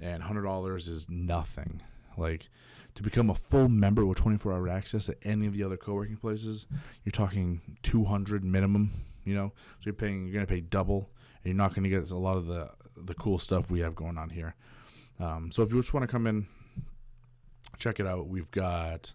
and 0.00 0.22
$100 0.22 0.76
is 0.76 1.06
nothing. 1.08 1.82
Like, 2.16 2.48
to 2.96 3.02
become 3.02 3.30
a 3.30 3.34
full 3.34 3.68
member 3.68 4.04
with 4.04 4.18
24 4.18 4.52
hour 4.52 4.68
access 4.68 5.08
at 5.08 5.16
any 5.22 5.46
of 5.46 5.54
the 5.54 5.62
other 5.62 5.76
co 5.76 5.94
working 5.94 6.16
places, 6.16 6.66
you're 7.04 7.12
talking 7.12 7.60
200 7.82 8.44
minimum, 8.44 8.92
you 9.24 9.34
know? 9.34 9.52
So 9.78 9.86
you're 9.86 9.94
paying, 9.94 10.26
you're 10.26 10.34
going 10.34 10.46
to 10.46 10.52
pay 10.52 10.60
double 10.60 11.10
and 11.42 11.52
you're 11.52 11.54
not 11.54 11.74
going 11.74 11.84
to 11.84 11.88
get 11.88 12.10
a 12.10 12.16
lot 12.16 12.36
of 12.36 12.46
the 12.46 12.70
the 12.96 13.14
cool 13.14 13.38
stuff 13.38 13.70
we 13.70 13.80
have 13.80 13.94
going 13.94 14.18
on 14.18 14.30
here. 14.30 14.54
Um, 15.18 15.50
so 15.52 15.62
if 15.62 15.72
you 15.72 15.80
just 15.80 15.94
want 15.94 16.04
to 16.04 16.12
come 16.12 16.26
in, 16.26 16.46
check 17.80 17.98
it 17.98 18.06
out. 18.06 18.28
We've 18.28 18.50
got 18.50 19.12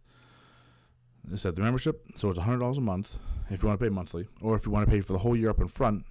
I 1.32 1.38
said 1.38 1.56
the 1.56 1.62
membership, 1.62 2.06
so 2.16 2.30
it's 2.30 2.40
hundred 2.40 2.60
dollars 2.60 2.78
a 2.78 2.82
month 2.82 3.18
if 3.50 3.62
you 3.62 3.68
want 3.68 3.80
to 3.80 3.86
pay 3.86 3.90
monthly, 3.90 4.28
or 4.42 4.56
if 4.56 4.66
you 4.66 4.72
want 4.72 4.86
to 4.86 4.92
pay 4.92 5.02
for 5.02 5.14
the 5.14 5.20
whole 5.20 5.36
year 5.36 5.50
up 5.50 5.62
in 5.62 5.68
front, 5.68 6.06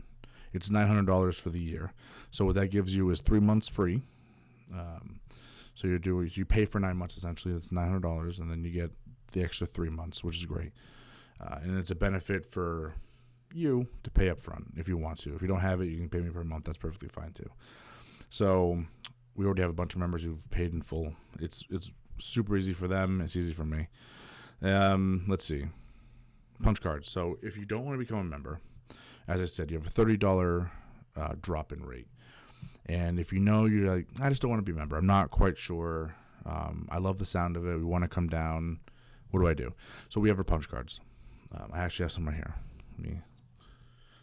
it's 0.53 0.71
nine 0.71 0.87
hundred 0.87 1.07
dollars 1.07 1.39
for 1.39 1.51
the 1.51 1.61
year. 1.61 1.93
So 2.31 2.45
what 2.45 2.55
that 2.55 2.69
gives 2.69 2.95
you 2.97 3.11
is 3.11 3.21
three 3.21 3.41
months 3.41 3.69
free. 3.69 4.03
Um, 4.73 5.21
so 5.75 5.89
you 5.89 5.99
do 5.99 6.23
you 6.23 6.45
pay 6.45 6.65
for 6.65 6.81
nine 6.81 6.97
months 6.97 7.17
essentially. 7.17 7.55
It's 7.55 7.73
nine 7.73 7.87
hundred 7.87 8.03
dollars, 8.03 8.39
and 8.39 8.51
then 8.51 8.65
you 8.65 8.71
get 8.71 8.91
the 9.33 9.43
extra 9.43 9.67
three 9.67 9.91
months, 9.91 10.23
which 10.25 10.37
is 10.37 10.47
great. 10.47 10.73
Uh, 11.41 11.59
and 11.63 11.79
it's 11.79 11.91
a 11.91 11.97
benefit 11.97 12.47
for 12.47 12.95
you 13.53 13.87
to 14.03 14.11
pay 14.11 14.31
up 14.31 14.39
front 14.41 14.67
if 14.77 14.89
you 14.89 14.97
want 14.97 15.19
to. 15.19 15.35
If 15.35 15.43
you 15.43 15.49
don't 15.49 15.61
have 15.61 15.81
it, 15.81 15.87
you 15.87 15.99
can 15.99 16.09
pay 16.09 16.21
me 16.21 16.31
per 16.31 16.45
month. 16.45 16.65
That's 16.65 16.79
perfectly 16.79 17.09
fine 17.09 17.33
too. 17.33 17.51
So 18.31 18.85
we 19.35 19.45
already 19.45 19.63
have 19.63 19.71
a 19.71 19.75
bunch 19.75 19.95
of 19.95 20.01
members 20.01 20.23
who've 20.23 20.51
paid 20.51 20.73
in 20.73 20.83
full. 20.83 21.15
It's 21.41 21.65
it's 21.71 21.91
super 22.19 22.57
easy 22.57 22.73
for 22.73 22.89
them. 22.89 23.21
It's 23.21 23.37
easy 23.37 23.53
for 23.53 23.65
me. 23.65 23.89
Um, 24.63 25.25
let's 25.29 25.45
see, 25.45 25.67
punch 26.63 26.81
cards. 26.81 27.09
So 27.09 27.39
if 27.43 27.57
you 27.57 27.65
don't 27.65 27.85
want 27.85 27.95
to 27.95 27.99
become 27.99 28.19
a 28.19 28.25
member, 28.25 28.61
as 29.29 29.41
I 29.41 29.45
said, 29.47 29.71
you 29.71 29.77
have 29.79 29.87
a 29.87 29.91
thirty 29.91 30.17
dollar 30.17 30.71
uh, 31.17 31.35
drop 31.41 31.73
in 31.73 31.85
rate. 31.85 32.09
And 32.87 33.19
if 33.19 33.33
you 33.33 33.41
know 33.41 33.65
you're 33.65 33.95
like, 33.95 34.07
I 34.21 34.29
just 34.29 34.43
don't 34.43 34.51
want 34.51 34.65
to 34.65 34.71
be 34.71 34.77
a 34.77 34.79
member. 34.79 34.97
I'm 34.97 35.07
not 35.07 35.31
quite 35.31 35.57
sure. 35.57 36.15
Um, 36.47 36.89
I 36.91 36.99
love 36.99 37.19
the 37.19 37.25
sound 37.25 37.57
of 37.57 37.67
it. 37.67 37.77
We 37.77 37.85
want 37.85 38.05
to 38.05 38.09
come 38.09 38.29
down. 38.29 38.81
What 39.31 39.41
do 39.41 39.49
I 39.49 39.55
do? 39.55 39.73
So 40.09 40.21
we 40.21 40.29
have 40.29 40.39
our 40.39 40.45
punch 40.45 40.69
cards. 40.69 41.01
Um, 41.53 41.71
I 41.73 41.79
actually 41.81 42.05
have 42.05 42.13
some 42.13 42.27
right 42.27 42.35
here. 42.35 42.55
Let 42.99 43.09
me 43.09 43.21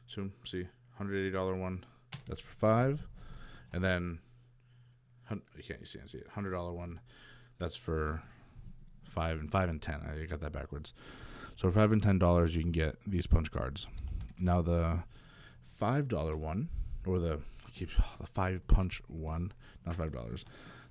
so 0.08 0.30
see, 0.44 0.68
hundred 0.98 1.18
eighty 1.18 1.32
dollar 1.32 1.56
one. 1.56 1.86
That's 2.28 2.42
for 2.42 2.54
five, 2.54 3.02
and 3.74 3.84
then 3.84 4.20
you 5.30 5.64
can't 5.64 5.80
you 5.80 5.86
see 5.86 6.00
it. 6.00 6.28
Hundred 6.30 6.52
dollar 6.52 6.74
one. 6.74 7.00
That's 7.62 7.76
for 7.76 8.24
five 9.06 9.40
and 9.40 9.52
five 9.52 9.70
and 9.70 9.80
ten. 9.80 10.02
I 10.02 10.26
got 10.26 10.42
that 10.42 10.52
backwards. 10.52 10.96
So 11.56 11.68
for 11.68 11.80
five 11.80 11.92
and 11.92 12.02
ten 12.02 12.18
dollars, 12.18 12.56
you 12.56 12.64
can 12.64 12.72
get 12.72 12.96
these 13.06 13.28
punch 13.28 13.52
cards. 13.52 13.86
Now 14.40 14.64
the 14.64 15.04
five 15.68 16.08
dollar 16.08 16.36
one, 16.36 16.70
or 17.06 17.20
the 17.20 17.40
keep 17.72 17.90
the 18.20 18.26
five 18.26 18.66
punch 18.66 19.00
one, 19.08 19.52
not 19.86 19.96
five 19.96 20.12
dollars. 20.12 20.44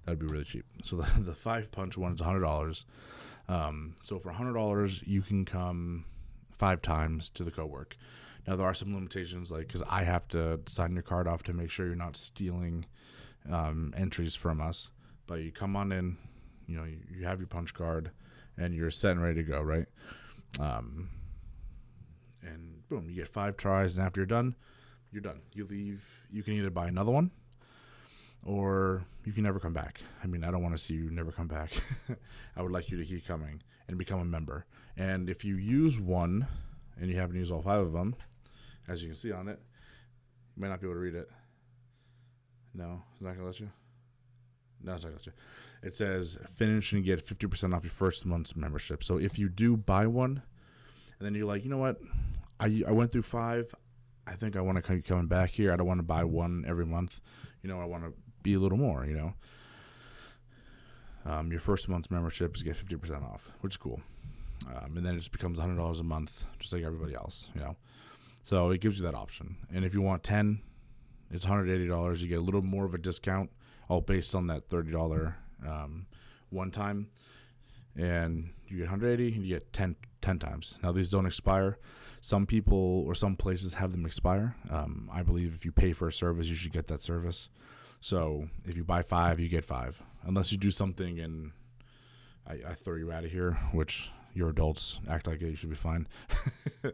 That'd 0.05 0.21
be 0.21 0.27
really 0.27 0.45
cheap. 0.45 0.65
So 0.85 0.95
the, 0.95 1.21
the 1.21 1.35
five 1.35 1.73
punch 1.73 1.99
one 1.99 2.13
is 2.13 2.21
a 2.21 2.25
hundred 2.25 2.43
dollars. 2.43 2.87
Um, 3.49 3.97
so 4.05 4.21
for 4.21 4.31
a 4.31 4.35
hundred 4.35 4.55
dollars, 4.55 5.03
you 5.05 5.23
can 5.23 5.45
come 5.45 6.05
five 6.53 6.83
times 6.83 7.31
to 7.31 7.43
the 7.43 7.51
co-work. 7.51 7.97
Now 8.47 8.55
there 8.55 8.67
are 8.67 8.75
some 8.75 8.95
limitations, 8.95 9.51
like 9.51 9.67
because 9.67 9.83
I 9.89 10.05
have 10.05 10.29
to 10.29 10.61
sign 10.69 10.93
your 10.93 11.03
card 11.03 11.27
off 11.27 11.43
to 11.45 11.53
make 11.53 11.69
sure 11.71 11.87
you're 11.87 11.97
not 11.97 12.17
stealing 12.17 12.87
um, 13.51 13.93
entries 13.97 14.37
from 14.37 14.61
us. 14.61 14.91
But 15.27 15.41
you 15.41 15.51
come 15.51 15.75
on 15.75 15.91
in, 15.91 16.17
you 16.71 16.77
know, 16.77 16.85
you, 16.85 17.25
have 17.25 17.41
your 17.41 17.49
punch 17.49 17.75
card, 17.75 18.13
and 18.57 18.73
you're 18.73 18.91
set 18.91 19.13
and 19.13 19.23
ready 19.23 19.43
to 19.43 19.43
go, 19.43 19.61
right? 19.61 19.87
Um, 20.61 21.09
and 22.43 22.89
boom, 22.89 23.09
you 23.09 23.17
get 23.17 23.29
five 23.29 23.57
tries, 23.57 23.97
and 23.97 24.07
after 24.07 24.21
you're 24.21 24.27
done, 24.27 24.55
you're 25.13 25.21
done. 25.21 25.41
You 25.53 25.67
leave. 25.67 26.05
You 26.31 26.45
can 26.45 26.55
either 26.55 26.71
buy 26.71 26.87
another 26.87 27.11
one, 27.11 27.33
or 28.45 29.05
you 29.25 29.33
can 29.33 29.43
never 29.43 29.59
come 29.59 29.73
back. 29.73 30.01
I 30.23 30.29
mean, 30.29 30.45
I 30.45 30.53
don't 30.53 30.63
want 30.63 30.77
to 30.77 30.83
see 30.83 30.95
you 30.95 31.11
never 31.11 31.33
come 31.33 31.49
back. 31.49 31.73
I 32.57 32.63
would 32.63 32.71
like 32.71 32.89
you 32.89 32.99
to 32.99 33.05
keep 33.05 33.27
coming 33.27 33.63
and 33.89 33.99
become 33.99 34.21
a 34.21 34.25
member. 34.25 34.65
And 34.97 35.29
if 35.29 35.45
you 35.45 35.57
use 35.57 35.99
one, 35.99 36.47
and 37.01 37.11
you 37.11 37.17
haven't 37.17 37.37
used 37.37 37.51
all 37.51 37.63
five 37.63 37.81
of 37.81 37.93
them, 37.93 38.15
as 38.87 39.03
you 39.03 39.09
can 39.09 39.17
see 39.17 39.33
on 39.33 39.49
it, 39.49 39.59
you 40.57 40.63
might 40.63 40.69
not 40.69 40.81
be 40.81 40.87
able 40.87 40.95
to 40.95 41.01
read 41.01 41.17
it. 41.17 41.29
No, 42.75 43.03
it's 43.13 43.23
not 43.23 43.35
gonna 43.35 43.47
let 43.47 43.59
you. 43.59 43.71
No, 44.83 44.93
let 44.93 45.27
you. 45.27 45.33
It 45.83 45.97
says 45.97 46.39
finish 46.49 46.93
and 46.93 47.05
get 47.05 47.21
fifty 47.21 47.47
percent 47.47 47.75
off 47.75 47.85
your 47.85 47.91
first 47.91 48.27
month's 48.27 48.55
membership. 48.57 49.03
So 49.05 49.17
if 49.19 49.39
you 49.39 49.49
do 49.49 49.77
buy 49.77 50.07
one, 50.07 50.43
and 51.19 51.27
then 51.27 51.35
you're 51.35 51.47
like, 51.47 51.65
you 51.65 51.71
know 51.71 51.79
what, 51.79 52.01
I 52.59 52.83
I 52.87 52.93
went 52.93 53.13
through 53.13 53.23
five. 53.23 53.75
I 54.27 54.35
think 54.35 54.57
I 54.57 54.61
want 54.61 54.77
to 54.77 54.83
keep 54.83 55.07
coming 55.07 55.27
back 55.27 55.51
here. 55.51 55.73
I 55.73 55.77
don't 55.77 55.87
want 55.87 55.99
to 55.99 56.05
buy 56.05 56.25
one 56.25 56.65
every 56.69 56.87
month. 56.87 57.21
You 57.63 57.69
know, 57.69 57.81
I 57.81 57.85
want 57.85 58.05
to 58.05 58.13
be 58.43 58.55
a 58.55 58.61
little 58.61 58.79
more. 58.79 59.05
You 59.05 59.17
know, 59.17 59.33
um, 61.25 61.51
your 61.51 61.61
first 61.61 61.89
month's 61.89 62.11
membership 62.11 62.57
is 62.57 62.63
get 62.63 62.77
fifty 62.77 62.97
percent 62.97 63.23
off, 63.25 63.51
which 63.61 63.75
is 63.75 63.77
cool. 63.77 64.01
Um, 64.69 64.99
and 64.99 65.07
then 65.07 65.15
it 65.15 65.19
just 65.19 65.33
becomes 65.33 65.59
hundred 65.59 65.77
dollars 65.77 66.01
a 66.01 66.05
month, 66.05 66.45
just 66.59 66.73
like 66.73 66.85
everybody 66.85 67.15
else. 67.15 67.49
You 67.55 67.61
know, 67.63 67.77
so 68.43 68.71
it 68.71 68.81
gives 68.81 68.99
you 68.99 69.05
that 69.05 69.15
option. 69.15 69.57
And 69.73 69.85
if 69.85 69.95
you 69.95 70.03
want 70.03 70.23
ten, 70.23 70.61
it's 71.31 71.47
one 71.47 71.57
hundred 71.57 71.75
eighty 71.75 71.89
dollars. 71.89 72.23
You 72.23 72.29
get 72.29 72.39
a 72.39 72.45
little 72.45 72.63
more 72.63 72.85
of 72.85 72.95
a 72.95 72.99
discount, 72.99 73.51
all 73.91 74.01
based 74.01 74.35
on 74.35 74.47
that 74.47 74.71
thirty 74.71 74.93
dollar 74.93 75.37
um, 75.67 76.07
one 76.49 76.71
time, 76.71 77.09
and 77.97 78.51
you 78.69 78.79
get 78.79 78.85
one 78.85 78.91
hundred 78.91 79.21
eighty, 79.21 79.35
and 79.35 79.45
you 79.45 79.55
get 79.55 79.73
10, 79.73 79.97
10 80.23 80.39
times. 80.39 80.79
Now 80.83 80.93
these 80.93 81.11
don't 81.11 81.27
expire. 81.27 81.77
Some 82.23 82.47
people 82.47 83.05
or 83.07 83.15
some 83.15 83.37
places 83.37 83.75
have 83.75 83.93
them 83.93 84.07
expire. 84.07 84.55
Um, 84.71 85.11
I 85.13 85.23
believe 85.23 85.55
if 85.55 85.65
you 85.65 85.73
pay 85.73 85.93
for 85.93 86.07
a 86.09 86.13
service, 86.13 86.47
you 86.47 86.55
should 86.55 86.73
get 86.73 86.87
that 86.87 87.01
service. 87.03 87.49
So 88.01 88.49
if 88.67 88.77
you 88.77 88.85
buy 88.85 89.03
five, 89.03 89.41
you 89.41 89.49
get 89.49 89.65
five, 89.65 90.03
unless 90.25 90.53
you 90.53 90.59
do 90.59 90.71
something 90.71 91.19
and 91.19 91.53
I, 92.47 92.71
I 92.71 92.75
throw 92.75 92.97
you 92.97 93.11
out 93.13 93.25
of 93.25 93.31
here, 93.31 93.59
which 93.73 94.11
you're 94.35 94.51
adults 94.51 95.01
act 95.09 95.27
like 95.27 95.43
it, 95.43 95.51
you 95.51 95.57
should 95.57 95.71
be 95.71 95.77
fine. 95.77 96.07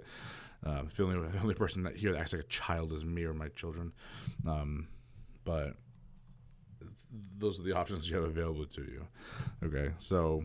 um, 0.65 0.89
the, 0.97 1.03
only, 1.03 1.29
the 1.29 1.41
only 1.41 1.55
person 1.55 1.83
that 1.83 1.97
here 1.97 2.13
that 2.13 2.21
acts 2.21 2.33
like 2.33 2.43
a 2.43 2.47
child 2.47 2.93
is 2.93 3.05
me 3.05 3.25
or 3.25 3.35
my 3.35 3.49
children. 3.49 3.93
Um, 4.47 4.89
but 5.45 5.75
those 7.39 7.59
are 7.59 7.63
the 7.63 7.73
options 7.73 8.09
you 8.09 8.17
have 8.17 8.25
available 8.25 8.67
to 8.67 8.83
you. 8.83 9.07
Okay, 9.65 9.93
so 9.99 10.45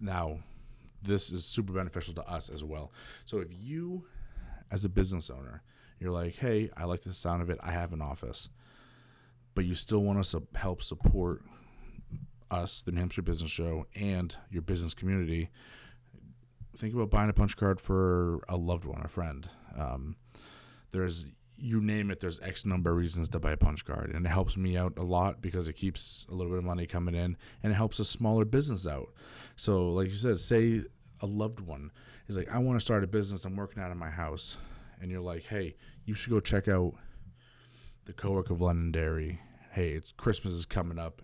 now 0.00 0.38
this 1.02 1.30
is 1.30 1.44
super 1.44 1.72
beneficial 1.72 2.14
to 2.14 2.22
us 2.28 2.48
as 2.48 2.64
well. 2.64 2.92
So 3.24 3.38
if 3.38 3.48
you, 3.50 4.06
as 4.70 4.84
a 4.84 4.88
business 4.88 5.30
owner, 5.30 5.62
you're 5.98 6.12
like, 6.12 6.36
hey, 6.36 6.70
I 6.76 6.84
like 6.84 7.02
the 7.02 7.14
sound 7.14 7.42
of 7.42 7.50
it. 7.50 7.58
I 7.62 7.70
have 7.72 7.92
an 7.92 8.02
office, 8.02 8.48
but 9.54 9.64
you 9.64 9.74
still 9.74 10.00
want 10.00 10.18
us 10.18 10.32
to 10.32 10.42
help 10.54 10.82
support 10.82 11.42
us, 12.50 12.82
the 12.82 12.92
New 12.92 13.00
Hampshire 13.00 13.22
Business 13.22 13.50
Show, 13.50 13.86
and 13.94 14.36
your 14.50 14.62
business 14.62 14.94
community. 14.94 15.50
Think 16.76 16.94
about 16.94 17.10
buying 17.10 17.30
a 17.30 17.32
punch 17.32 17.56
card 17.56 17.80
for 17.80 18.42
a 18.48 18.56
loved 18.56 18.84
one, 18.84 19.02
a 19.04 19.08
friend. 19.08 19.48
Um, 19.78 20.16
there's 20.90 21.26
you 21.64 21.80
name 21.80 22.10
it, 22.10 22.20
there's 22.20 22.38
X 22.40 22.66
number 22.66 22.90
of 22.90 22.96
reasons 22.98 23.30
to 23.30 23.40
buy 23.40 23.52
a 23.52 23.56
punch 23.56 23.86
card. 23.86 24.10
And 24.14 24.26
it 24.26 24.28
helps 24.28 24.54
me 24.56 24.76
out 24.76 24.98
a 24.98 25.02
lot 25.02 25.40
because 25.40 25.66
it 25.66 25.72
keeps 25.72 26.26
a 26.28 26.34
little 26.34 26.52
bit 26.52 26.58
of 26.58 26.64
money 26.64 26.86
coming 26.86 27.14
in 27.14 27.38
and 27.62 27.72
it 27.72 27.74
helps 27.74 27.98
a 27.98 28.04
smaller 28.04 28.44
business 28.44 28.86
out. 28.86 29.14
So, 29.56 29.88
like 29.88 30.08
you 30.08 30.14
said, 30.14 30.38
say 30.38 30.82
a 31.22 31.26
loved 31.26 31.60
one 31.60 31.90
is 32.28 32.36
like, 32.36 32.50
I 32.52 32.58
want 32.58 32.78
to 32.78 32.84
start 32.84 33.02
a 33.02 33.06
business, 33.06 33.46
I'm 33.46 33.56
working 33.56 33.82
out 33.82 33.90
of 33.90 33.96
my 33.96 34.10
house. 34.10 34.58
And 35.00 35.10
you're 35.10 35.22
like, 35.22 35.44
hey, 35.44 35.74
you 36.04 36.12
should 36.12 36.30
go 36.30 36.40
check 36.40 36.68
out 36.68 36.94
the 38.04 38.12
co-work 38.12 38.50
of 38.50 38.60
Londonderry. 38.60 39.40
Hey, 39.72 39.92
it's 39.92 40.12
Christmas 40.12 40.52
is 40.52 40.66
coming 40.66 40.98
up. 40.98 41.22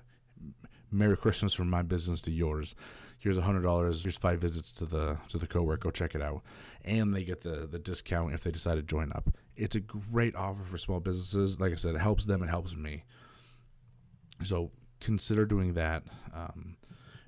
Merry 0.91 1.19
Christmas 1.19 1.53
from 1.53 1.69
my 1.69 1.83
business 1.83 2.23
to 2.23 2.31
yours. 2.31 2.75
Here's 3.19 3.37
a 3.37 3.43
hundred 3.43 3.63
dollars. 3.63 4.03
Here's 4.03 4.17
five 4.17 4.41
visits 4.41 4.73
to 4.73 4.87
the 4.87 5.19
to 5.29 5.37
the 5.37 5.47
co-work. 5.47 5.81
Go 5.81 5.91
check 5.91 6.15
it 6.15 6.23
out, 6.23 6.43
and 6.85 7.15
they 7.15 7.23
get 7.23 7.43
the 7.43 7.69
the 7.71 7.79
discount 7.79 8.33
if 8.33 8.43
they 8.43 8.51
decide 8.51 8.77
to 8.77 8.83
join 8.83 9.13
up. 9.13 9.29
It's 9.61 9.77
a 9.77 9.81
great 9.81 10.35
offer 10.35 10.63
for 10.63 10.79
small 10.79 11.01
businesses. 11.01 11.61
Like 11.61 11.73
I 11.73 11.77
said, 11.77 11.95
it 11.95 12.01
helps 12.01 12.25
them. 12.25 12.43
It 12.43 12.49
helps 12.49 12.75
me. 12.75 13.05
So 14.43 14.71
consider 15.01 15.45
doing 15.45 15.75
that, 15.75 16.03
um, 16.35 16.77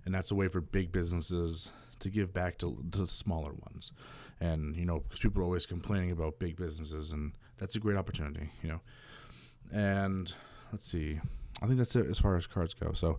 and 0.06 0.14
that's 0.14 0.30
a 0.30 0.34
way 0.34 0.48
for 0.48 0.62
big 0.62 0.92
businesses 0.92 1.70
to 2.00 2.08
give 2.08 2.32
back 2.32 2.58
to, 2.58 2.82
to 2.92 3.06
smaller 3.06 3.52
ones. 3.52 3.92
And 4.40 4.74
you 4.74 4.86
know, 4.86 5.00
because 5.00 5.20
people 5.20 5.42
are 5.42 5.44
always 5.44 5.66
complaining 5.66 6.10
about 6.10 6.38
big 6.38 6.56
businesses, 6.56 7.12
and 7.12 7.32
that's 7.58 7.76
a 7.76 7.78
great 7.78 7.98
opportunity. 7.98 8.50
You 8.62 8.70
know, 8.70 8.80
and 9.70 10.32
let's 10.72 10.90
see. 10.90 11.20
I 11.60 11.66
think 11.66 11.78
that's 11.78 11.94
it 11.94 12.06
as 12.08 12.18
far 12.18 12.36
as 12.36 12.46
cards 12.46 12.72
go. 12.72 12.92
So 12.92 13.18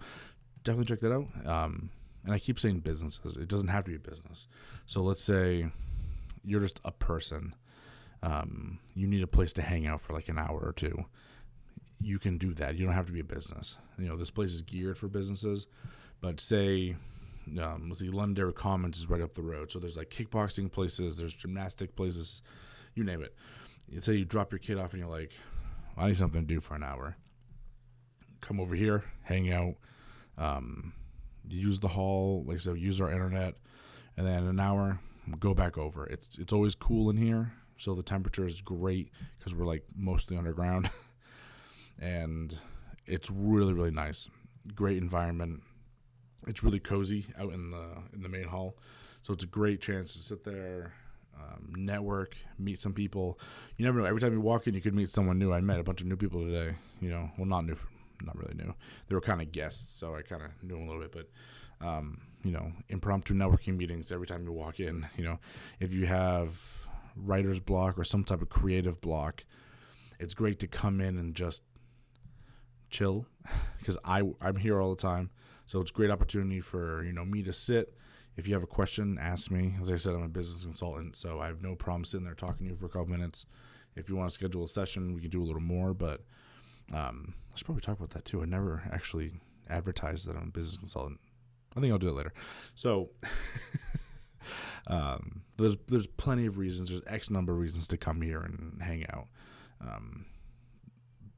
definitely 0.64 0.86
check 0.86 1.02
that 1.02 1.14
out. 1.14 1.28
Um, 1.46 1.92
and 2.26 2.34
I 2.34 2.40
keep 2.40 2.60
saying 2.60 2.80
businesses. 2.80 3.38
It 3.38 3.48
doesn't 3.48 3.68
have 3.68 3.86
to 3.86 3.92
be 3.92 3.98
a 3.98 4.00
business. 4.00 4.48
So 4.86 5.04
let's 5.04 5.22
say 5.22 5.68
you're 6.44 6.62
just 6.62 6.82
a 6.84 6.92
person. 6.92 7.56
Um, 8.24 8.80
you 8.96 9.06
need 9.06 9.22
a 9.22 9.28
place 9.28 9.54
to 9.54 9.62
hang 9.62 9.86
out 9.86 10.02
for 10.02 10.14
like 10.14 10.30
an 10.30 10.40
hour 10.40 10.60
or 10.60 10.74
two. 10.74 11.06
You 12.02 12.18
can 12.20 12.38
do 12.38 12.54
that. 12.56 12.76
You 12.76 12.86
don't 12.86 12.96
have 12.96 13.06
to 13.06 13.12
be 13.12 13.20
a 13.20 13.26
business. 13.26 13.78
You 14.00 14.08
know, 14.08 14.16
this 14.16 14.32
place 14.32 14.54
is 14.54 14.62
geared 14.62 14.98
for 14.98 15.08
businesses. 15.08 15.68
But 16.22 16.40
say, 16.40 16.96
um, 17.62 17.88
let's 17.90 18.00
see, 18.00 18.10
Londonderry 18.10 18.54
Commons 18.54 18.98
is 18.98 19.10
right 19.10 19.22
up 19.22 19.34
the 19.34 19.42
road. 19.42 19.72
So 19.72 19.80
there's 19.80 19.98
like 19.98 20.10
kickboxing 20.10 20.72
places, 20.72 21.18
there's 21.18 21.34
gymnastic 21.34 21.96
places, 21.96 22.42
you 22.96 23.04
name 23.04 23.22
it. 23.22 23.36
Say 24.02 24.16
you 24.16 24.26
drop 24.26 24.52
your 24.52 24.60
kid 24.60 24.80
off 24.80 24.94
and 24.94 25.02
you're 25.02 25.12
like, 25.12 25.34
I 25.98 26.08
need 26.08 26.18
something 26.18 26.42
to 26.42 26.48
do 26.48 26.62
for 26.62 26.76
an 26.76 26.84
hour. 26.84 27.18
Come 28.42 28.60
over 28.60 28.74
here, 28.74 29.04
hang 29.24 29.52
out. 29.52 29.76
Um, 30.38 30.94
use 31.48 31.80
the 31.80 31.90
hall, 31.90 32.44
like 32.48 32.56
I 32.56 32.60
said, 32.60 32.78
use 32.78 33.02
our 33.02 33.12
internet, 33.12 33.56
and 34.18 34.26
then 34.26 34.48
an 34.48 34.60
hour, 34.60 35.00
go 35.40 35.54
back 35.54 35.78
over. 35.78 36.06
It's 36.08 36.38
it's 36.38 36.54
always 36.54 36.74
cool 36.76 37.10
in 37.10 37.18
here, 37.18 37.54
so 37.84 37.94
the 37.94 38.04
temperature 38.04 38.46
is 38.46 38.62
great 38.62 39.12
because 39.38 39.54
we're 39.54 39.66
like 39.66 39.84
mostly 39.96 40.38
underground, 40.38 40.90
and 42.00 42.58
it's 43.06 43.30
really 43.30 43.74
really 43.74 43.92
nice. 43.92 44.30
Great 44.74 44.98
environment. 44.98 45.62
It's 46.48 46.64
really 46.64 46.80
cozy 46.80 47.26
out 47.38 47.54
in 47.54 47.72
the 47.72 47.86
in 48.14 48.22
the 48.22 48.30
main 48.30 48.46
hall, 48.46 48.78
so 49.22 49.34
it's 49.34 49.44
a 49.44 49.48
great 49.48 49.82
chance 49.82 50.14
to 50.14 50.20
sit 50.20 50.44
there. 50.44 50.94
Um, 51.36 51.74
network, 51.76 52.38
meet 52.60 52.80
some 52.80 52.94
people. 52.94 53.40
You 53.78 53.86
never 53.86 54.00
know. 54.00 54.06
Every 54.06 54.22
time 54.22 54.34
you 54.34 54.40
walk 54.40 54.68
in, 54.68 54.76
you 54.76 54.82
could 54.82 54.94
meet 54.94 55.10
someone 55.10 55.40
new. 55.40 55.52
I 55.52 55.62
met 55.62 55.80
a 55.80 55.84
bunch 55.84 56.00
of 56.00 56.08
new 56.08 56.16
people 56.16 56.46
today. 56.46 56.76
You 57.02 57.10
know, 57.10 57.32
well, 57.38 57.48
not 57.48 57.66
new 57.66 57.76
not 58.26 58.38
really 58.38 58.54
new. 58.54 58.74
They 59.08 59.16
were 59.16 59.22
kind 59.22 59.42
of 59.42 59.52
guests, 59.52 60.00
so 60.00 60.16
I 60.16 60.22
kind 60.22 60.44
of 60.44 60.52
knew 60.62 60.76
them 60.76 60.88
a 60.88 60.92
little 60.92 61.02
bit. 61.02 61.12
But 61.12 61.86
um, 61.86 62.22
you 62.44 62.52
know, 62.52 62.72
impromptu 62.90 63.34
networking 63.34 63.78
meetings 63.78 64.12
every 64.12 64.28
time 64.28 64.46
you 64.46 64.52
walk 64.52 64.80
in. 64.80 65.06
You 65.18 65.26
know, 65.26 65.40
if 65.80 65.94
you 65.94 66.06
have 66.06 66.86
writer's 67.16 67.60
block 67.60 67.98
or 67.98 68.04
some 68.04 68.24
type 68.24 68.42
of 68.42 68.50
creative 68.50 69.02
block, 69.02 69.44
it's 70.20 70.34
great 70.34 70.60
to 70.60 70.68
come 70.68 71.02
in 71.02 71.18
and 71.18 71.36
just 71.36 71.64
chill 72.90 73.26
because 73.80 73.98
I 74.06 74.24
I'm 74.42 74.56
here 74.56 74.80
all 74.80 74.90
the 74.94 75.02
time. 75.02 75.30
So 75.66 75.80
it's 75.82 75.92
great 75.92 76.12
opportunity 76.12 76.62
for 76.62 77.04
you 77.04 77.14
know 77.14 77.26
me 77.26 77.44
to 77.44 77.54
sit. 77.54 77.96
If 78.36 78.48
you 78.48 78.54
have 78.56 78.64
a 78.64 78.68
question, 78.68 79.20
ask 79.22 79.52
me. 79.52 79.76
As 79.80 79.92
I 79.92 79.96
said, 79.96 80.14
I'm 80.14 80.24
a 80.24 80.30
business 80.30 80.64
consultant, 80.64 81.16
so 81.16 81.40
I 81.40 81.48
have 81.48 81.62
no 81.62 81.76
problem 81.76 82.04
sitting 82.04 82.26
there 82.26 82.34
talking 82.34 82.66
to 82.66 82.72
you 82.72 82.76
for 82.78 82.88
a 82.88 82.90
couple 82.90 83.08
minutes. 83.08 83.46
If 83.96 84.10
you 84.10 84.16
want 84.16 84.30
to 84.30 84.34
schedule 84.34 84.64
a 84.64 84.68
session, 84.68 85.14
we 85.14 85.22
can 85.22 85.30
do 85.30 85.44
a 85.44 85.46
little 85.46 85.62
more. 85.62 85.94
But 85.94 86.22
um, 86.92 87.36
I 87.54 87.58
should 87.58 87.66
probably 87.66 87.82
talk 87.82 87.98
about 87.98 88.10
that 88.12 88.26
too. 88.26 88.42
I 88.42 88.46
never 88.46 88.84
actually 88.92 89.34
advertised 89.70 90.28
that 90.28 90.36
I'm 90.36 90.48
a 90.48 90.52
business 90.52 90.78
consultant. 90.78 91.20
I 91.76 91.80
think 91.80 91.92
I'll 91.92 92.00
do 92.00 92.10
it 92.10 92.16
later. 92.16 92.34
So 92.76 93.10
um, 94.88 95.42
there's 95.58 95.76
there's 95.88 96.08
plenty 96.08 96.46
of 96.46 96.58
reasons. 96.58 96.90
There's 96.90 97.02
X 97.08 97.30
number 97.30 97.54
of 97.54 97.60
reasons 97.60 97.88
to 97.90 97.98
come 97.98 98.22
here 98.22 98.42
and 98.42 98.82
hang 98.82 99.06
out. 99.12 99.28
Um, 99.82 100.26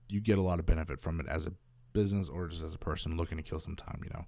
you 0.07 0.21
get 0.21 0.38
a 0.38 0.41
lot 0.41 0.59
of 0.59 0.65
benefit 0.65 1.01
from 1.01 1.19
it 1.19 1.27
as 1.27 1.45
a 1.45 1.53
business 1.93 2.29
or 2.29 2.47
just 2.47 2.63
as 2.63 2.74
a 2.74 2.77
person 2.77 3.17
looking 3.17 3.38
to 3.38 3.43
kill 3.43 3.59
some 3.59 3.75
time. 3.75 4.01
You 4.03 4.12
know. 4.13 4.25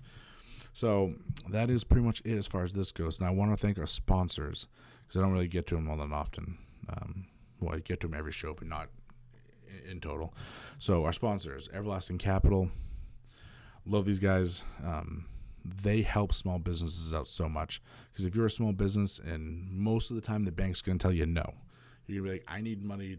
So 0.73 1.13
that 1.49 1.69
is 1.69 1.83
pretty 1.83 2.05
much 2.05 2.21
it 2.23 2.37
as 2.37 2.45
far 2.45 2.63
as 2.63 2.73
this 2.73 2.91
goes. 2.91 3.19
And 3.19 3.27
I 3.27 3.31
want 3.31 3.51
to 3.51 3.57
thank 3.57 3.79
our 3.79 3.87
sponsors 3.87 4.67
because 5.07 5.19
I 5.19 5.23
don't 5.23 5.33
really 5.33 5.47
get 5.47 5.65
to 5.67 5.75
them 5.75 5.89
all 5.89 5.97
that 5.97 6.11
often. 6.11 6.57
Um, 6.89 7.25
well, 7.59 7.75
I 7.75 7.79
get 7.79 7.99
to 8.01 8.07
them 8.07 8.17
every 8.17 8.31
show, 8.31 8.53
but 8.53 8.67
not 8.67 8.89
in 9.89 9.99
total. 9.99 10.33
So 10.77 11.05
our 11.05 11.13
sponsors, 11.13 11.69
Everlasting 11.73 12.19
Capital, 12.19 12.69
love 13.85 14.05
these 14.05 14.19
guys. 14.19 14.63
Um, 14.85 15.25
they 15.81 16.01
help 16.01 16.33
small 16.33 16.59
businesses 16.59 17.13
out 17.13 17.27
so 17.27 17.49
much 17.49 17.81
because 18.11 18.25
if 18.25 18.35
you're 18.35 18.45
a 18.45 18.51
small 18.51 18.71
business 18.71 19.19
and 19.19 19.69
most 19.71 20.09
of 20.09 20.15
the 20.15 20.21
time 20.21 20.45
the 20.45 20.51
bank's 20.51 20.81
going 20.81 20.97
to 20.97 21.03
tell 21.03 21.13
you 21.13 21.25
no, 21.25 21.53
you're 22.07 22.23
going 22.23 22.25
to 22.25 22.31
be 22.31 22.39
like, 22.39 22.45
I 22.47 22.61
need 22.61 22.83
money 22.83 23.17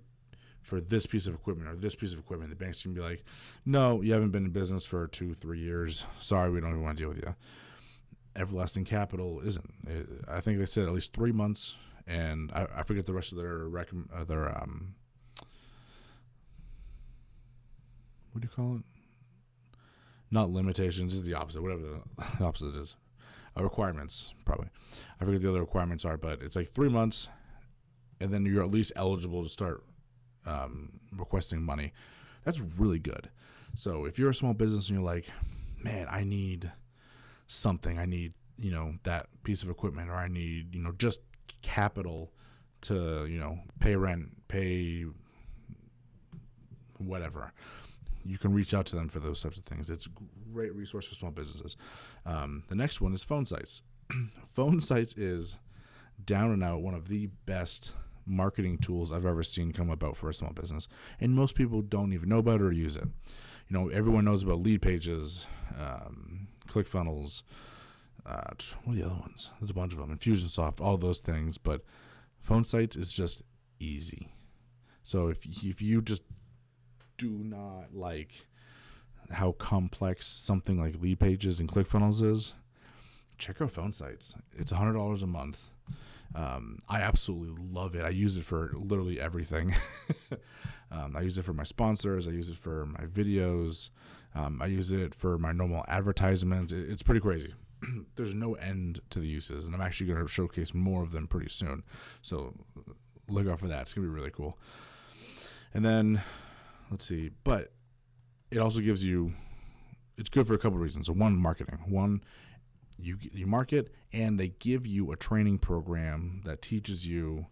for 0.62 0.81
this 0.81 1.07
piece 1.07 1.26
of 1.26 1.35
equipment 1.35 1.69
or 1.69 1.76
this 1.76 1.95
piece 1.95 2.12
of 2.12 2.19
equipment. 2.19 2.50
The 2.50 2.57
bank's 2.57 2.85
going 2.85 2.95
to 2.95 3.00
be 3.00 3.07
like, 3.07 3.25
no, 3.64 4.02
you 4.02 4.12
haven't 4.12 4.31
been 4.31 4.45
in 4.45 4.50
business 4.50 4.85
for 4.85 5.07
two, 5.07 5.35
three 5.35 5.61
years. 5.61 6.05
Sorry, 6.21 6.50
we 6.50 6.61
don't 6.61 6.71
even 6.71 6.83
want 6.83 6.99
to 6.99 7.02
deal 7.02 7.09
with 7.09 7.19
you. 7.19 7.35
Everlasting 8.37 8.85
Capital 8.85 9.40
isn't. 9.40 9.73
I 10.28 10.40
think 10.40 10.59
they 10.59 10.67
said 10.67 10.85
at 10.85 10.93
least 10.93 11.12
three 11.12 11.33
months, 11.33 11.75
and 12.07 12.52
I, 12.52 12.67
I 12.76 12.83
forget 12.83 13.07
the 13.07 13.14
rest 13.14 13.33
of 13.33 13.38
their 13.38 13.67
rec- 13.67 13.88
uh, 14.14 14.25
their 14.25 14.57
um, 14.57 14.95
what 18.33 18.43
do 18.43 18.49
you 18.49 18.55
call 18.55 18.76
it? 18.76 18.98
Not 20.31 20.51
limitations. 20.51 21.15
Is 21.15 21.23
the 21.23 21.35
opposite. 21.35 21.63
Whatever 21.63 21.83
the 21.83 22.01
opposite 22.45 22.75
is, 22.77 22.97
uh, 23.59 23.63
requirements 23.63 24.33
probably. 24.45 24.69
I 25.21 25.25
forget 25.25 25.41
the 25.41 25.49
other 25.49 25.61
requirements 25.61 26.05
are, 26.05 26.17
but 26.17 26.43
it's 26.43 26.57
like 26.57 26.69
three 26.69 26.89
months, 26.89 27.29
and 28.21 28.33
then 28.33 28.45
you're 28.45 28.63
at 28.63 28.71
least 28.71 28.93
eligible 28.97 29.43
to 29.43 29.49
start 29.49 29.85
um, 30.47 31.01
requesting 31.17 31.63
money. 31.63 31.93
That's 32.45 32.61
really 32.61 32.99
good. 32.99 33.31
So 33.75 34.05
if 34.05 34.19
you're 34.19 34.31
a 34.31 34.35
small 34.35 34.55
business 34.55 34.89
and 34.89 34.99
you're 34.99 35.07
like, 35.07 35.27
man, 35.83 36.07
I 36.11 36.25
need 36.25 36.71
something. 37.47 37.99
I 37.99 38.07
need 38.07 38.35
you 38.59 38.71
know 38.71 38.95
that 39.05 39.27
piece 39.45 39.63
of 39.63 39.71
equipment, 39.71 40.11
or 40.11 40.15
I 40.15 40.29
need 40.29 40.75
you 40.75 40.83
know 40.83 40.93
just 40.93 41.21
capital 41.63 42.33
to 42.83 43.27
you 43.27 43.39
know 43.39 43.59
pay 43.81 43.97
rent, 43.97 44.49
pay 44.49 45.07
whatever 46.99 47.53
you 48.25 48.39
can 48.39 48.53
reach 48.53 48.75
out 48.75 48.87
to 48.87 48.97
them 48.97 49.09
for 49.09 49.21
those 49.21 49.43
types 49.43 49.59
of 49.59 49.65
things. 49.65 49.91
It's 49.91 50.07
a 50.07 50.11
great 50.53 50.75
resource 50.75 51.09
for 51.09 51.15
small 51.15 51.31
businesses. 51.31 51.77
Um, 52.27 52.63
the 52.69 52.75
next 52.75 53.01
one 53.01 53.15
is 53.15 53.25
PhoneSites. 53.25 53.83
PhoneSites 54.57 55.15
is 55.17 55.57
down 56.25 56.51
and 56.51 56.65
out 56.65 56.83
one 56.83 56.95
of 56.95 57.09
the 57.09 57.29
best 57.47 57.95
marketing 58.27 58.79
tools 58.79 59.13
I've 59.13 59.27
ever 59.27 59.43
seen 59.43 59.73
come 59.73 59.91
about 59.91 60.17
for 60.17 60.29
a 60.29 60.35
small 60.35 60.53
business, 60.53 60.89
and 61.21 61.35
most 61.35 61.55
people 61.55 61.83
don't 61.83 62.13
even 62.13 62.29
know 62.29 62.39
about 62.39 62.61
it 62.61 62.65
or 62.65 62.73
use 62.73 62.97
it. 62.97 63.07
You 63.69 63.79
know, 63.79 63.89
everyone 63.89 64.25
knows 64.25 64.43
about 64.43 64.63
Leadpages, 64.63 65.47
um, 65.79 66.49
ClickFunnels. 66.69 67.43
Uh, 68.25 68.51
what 68.85 68.93
are 68.93 68.97
the 68.97 69.07
other 69.07 69.21
ones? 69.21 69.51
There's 69.61 69.71
a 69.71 69.75
bunch 69.75 69.93
of 69.93 69.99
them. 69.99 70.15
Infusionsoft, 70.17 70.81
all 70.81 70.97
those 70.97 71.21
things. 71.21 71.57
But 71.59 71.83
PhoneSites 72.47 72.97
is 72.97 73.13
just 73.13 73.43
easy. 73.79 74.29
So 75.03 75.29
if 75.29 75.47
if 75.65 75.81
you 75.81 76.03
just 76.03 76.23
do 77.19 77.31
not 77.31 77.95
like 77.95 78.47
how 79.31 79.53
complex 79.53 80.27
something 80.27 80.81
like 80.81 80.95
Leadpages 80.95 81.61
and 81.61 81.69
ClickFunnels 81.69 82.23
is, 82.23 82.55
check 83.37 83.61
out 83.61 83.73
PhoneSites. 83.73 84.35
It's 84.57 84.71
hundred 84.71 84.95
dollars 84.95 85.23
a 85.23 85.27
month. 85.27 85.71
Um, 86.35 86.79
I 86.89 87.01
absolutely 87.01 87.63
love 87.73 87.95
it. 87.95 88.05
I 88.05 88.11
use 88.11 88.37
it 88.37 88.45
for 88.45 88.73
literally 88.75 89.21
everything. 89.21 89.75
um, 90.91 91.17
I 91.17 91.23
use 91.23 91.39
it 91.39 91.45
for 91.45 91.55
my 91.55 91.63
sponsors. 91.63 92.29
I 92.29 92.33
use 92.33 92.49
it 92.49 92.57
for 92.57 92.87
my 92.87 93.05
videos. 93.07 93.91
Um, 94.35 94.61
I 94.61 94.67
use 94.67 94.93
it 94.93 95.15
for 95.15 95.39
my 95.39 95.53
normal 95.53 95.85
advertisements. 95.89 96.73
It, 96.73 96.91
it's 96.91 97.03
pretty 97.03 97.21
crazy. 97.21 97.55
There's 98.17 98.35
no 98.35 98.55
end 98.55 99.01
to 99.11 99.21
the 99.21 99.27
uses, 99.27 99.67
and 99.67 99.75
I'm 99.75 99.81
actually 99.81 100.09
going 100.09 100.21
to 100.21 100.31
showcase 100.31 100.75
more 100.75 101.03
of 101.03 101.12
them 101.12 101.27
pretty 101.27 101.49
soon. 101.49 101.83
So 102.23 102.55
look 103.29 103.49
out 103.49 103.59
for 103.59 103.69
that. 103.69 103.83
It's 103.83 103.95
going 103.95 104.07
to 104.07 104.12
be 104.12 104.14
really 104.14 104.31
cool. 104.31 104.59
And 105.73 105.85
then 105.85 106.23
let's 106.90 107.05
see, 107.05 107.31
but 107.44 107.72
it 108.51 108.59
also 108.59 108.81
gives 108.81 109.05
you 109.05 109.33
it's 110.16 110.29
good 110.29 110.46
for 110.46 110.55
a 110.55 110.59
couple 110.59 110.77
of 110.77 110.83
reasons. 110.83 111.07
So 111.07 111.12
one, 111.12 111.37
marketing. 111.37 111.79
One, 111.87 112.22
you 112.98 113.16
you 113.20 113.46
market 113.46 113.92
and 114.12 114.38
they 114.38 114.48
give 114.48 114.87
you 114.87 115.12
a 115.12 115.16
training 115.16 115.59
program 115.59 116.42
that 116.44 116.62
teaches 116.62 117.07
you 117.07 117.46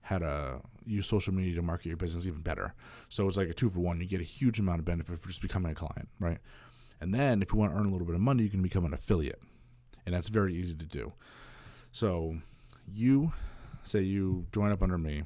how 0.00 0.18
to 0.18 0.60
use 0.86 1.06
social 1.06 1.34
media 1.34 1.54
to 1.54 1.62
market 1.62 1.86
your 1.86 1.96
business 1.96 2.26
even 2.26 2.40
better. 2.40 2.74
So 3.08 3.28
it's 3.28 3.36
like 3.36 3.48
a 3.48 3.54
two 3.54 3.68
for 3.68 3.80
one. 3.80 4.00
You 4.00 4.06
get 4.06 4.20
a 4.20 4.24
huge 4.24 4.58
amount 4.58 4.78
of 4.80 4.84
benefit 4.84 5.18
for 5.18 5.28
just 5.28 5.42
becoming 5.42 5.70
a 5.70 5.74
client, 5.74 6.08
right? 6.18 6.38
And 7.00 7.14
then 7.14 7.42
if 7.42 7.52
you 7.52 7.58
want 7.58 7.72
to 7.72 7.78
earn 7.78 7.86
a 7.86 7.90
little 7.90 8.06
bit 8.06 8.14
of 8.14 8.20
money, 8.20 8.42
you 8.42 8.48
can 8.48 8.62
become 8.62 8.84
an 8.84 8.94
affiliate. 8.94 9.40
And 10.06 10.14
that's 10.14 10.28
very 10.28 10.54
easy 10.54 10.74
to 10.76 10.86
do. 10.86 11.12
So 11.92 12.38
you 12.86 13.32
say 13.84 14.00
you 14.00 14.46
join 14.52 14.72
up 14.72 14.82
under 14.82 14.98
me 14.98 15.24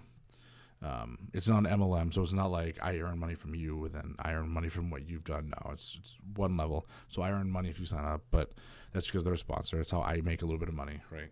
um, 0.83 1.19
it's 1.33 1.49
not 1.49 1.65
an 1.65 1.79
MLM, 1.79 2.13
so 2.13 2.23
it's 2.23 2.33
not 2.33 2.51
like 2.51 2.79
I 2.83 2.99
earn 2.99 3.19
money 3.19 3.35
from 3.35 3.55
you 3.55 3.85
and 3.85 3.95
then 3.95 4.15
I 4.19 4.33
earn 4.33 4.49
money 4.49 4.69
from 4.69 4.91
what 4.91 5.09
you've 5.09 5.25
done. 5.25 5.51
No, 5.51 5.71
it's 5.73 5.97
it's 6.01 6.19
one 6.35 6.57
level. 6.57 6.87
So 7.09 7.23
I 7.23 7.31
earn 7.31 7.51
money 7.51 7.69
if 7.69 7.79
you 7.79 7.87
sign 7.87 8.05
up, 8.05 8.23
but 8.31 8.53
that's 8.93 9.07
because 9.07 9.23
they're 9.23 9.35
a 9.35 9.39
sponsor. 9.39 9.77
That's 9.77 9.93
how 9.93 10.03
I 10.03 10.21
make 10.23 10.43
a 10.43 10.45
little 10.45 10.59
bit 10.59 10.69
of 10.69 10.75
money, 10.75 11.01
right? 11.11 11.31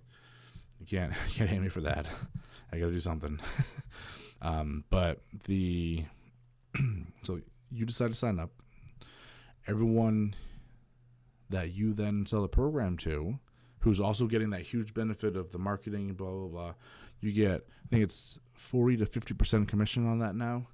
You 0.78 0.86
can't 0.86 1.12
you 1.28 1.34
can't 1.34 1.50
hate 1.50 1.60
me 1.60 1.68
for 1.68 1.80
that. 1.80 2.06
I 2.72 2.78
got 2.78 2.86
to 2.86 2.92
do 2.92 3.00
something. 3.00 3.40
um, 4.42 4.84
but 4.88 5.20
the 5.46 6.04
so 7.22 7.40
you 7.70 7.84
decide 7.84 8.08
to 8.08 8.14
sign 8.14 8.38
up. 8.38 8.50
Everyone 9.66 10.34
that 11.50 11.74
you 11.74 11.92
then 11.92 12.24
sell 12.24 12.42
the 12.42 12.48
program 12.48 12.96
to, 12.98 13.38
who's 13.80 14.00
also 14.00 14.26
getting 14.26 14.50
that 14.50 14.62
huge 14.62 14.94
benefit 14.94 15.36
of 15.36 15.50
the 15.50 15.58
marketing, 15.58 16.14
blah 16.14 16.30
blah 16.30 16.48
blah. 16.48 16.74
You 17.20 17.32
get, 17.32 17.66
I 17.84 17.88
think 17.88 18.02
it's 18.02 18.38
40 18.54 18.98
to 18.98 19.06
50% 19.06 19.68
commission 19.68 20.06
on 20.06 20.20
that 20.20 20.34
now, 20.34 20.66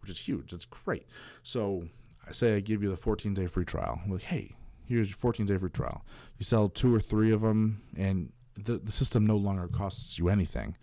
which 0.00 0.10
is 0.10 0.18
huge. 0.18 0.50
That's 0.50 0.64
great. 0.64 1.06
So 1.44 1.86
I 2.26 2.32
say 2.32 2.56
I 2.56 2.60
give 2.60 2.82
you 2.82 2.90
the 2.90 2.96
14 2.96 3.34
day 3.34 3.46
free 3.46 3.64
trial. 3.64 4.00
I'm 4.04 4.10
like, 4.10 4.22
hey, 4.22 4.56
here's 4.86 5.08
your 5.08 5.16
14 5.16 5.46
day 5.46 5.56
free 5.58 5.70
trial. 5.70 6.04
You 6.38 6.44
sell 6.44 6.68
two 6.68 6.94
or 6.94 7.00
three 7.00 7.32
of 7.32 7.40
them, 7.40 7.82
and 7.96 8.32
the, 8.54 8.78
the 8.78 8.92
system 8.92 9.26
no 9.26 9.36
longer 9.36 9.68
costs 9.68 10.18
you 10.18 10.28
anything. 10.28 10.76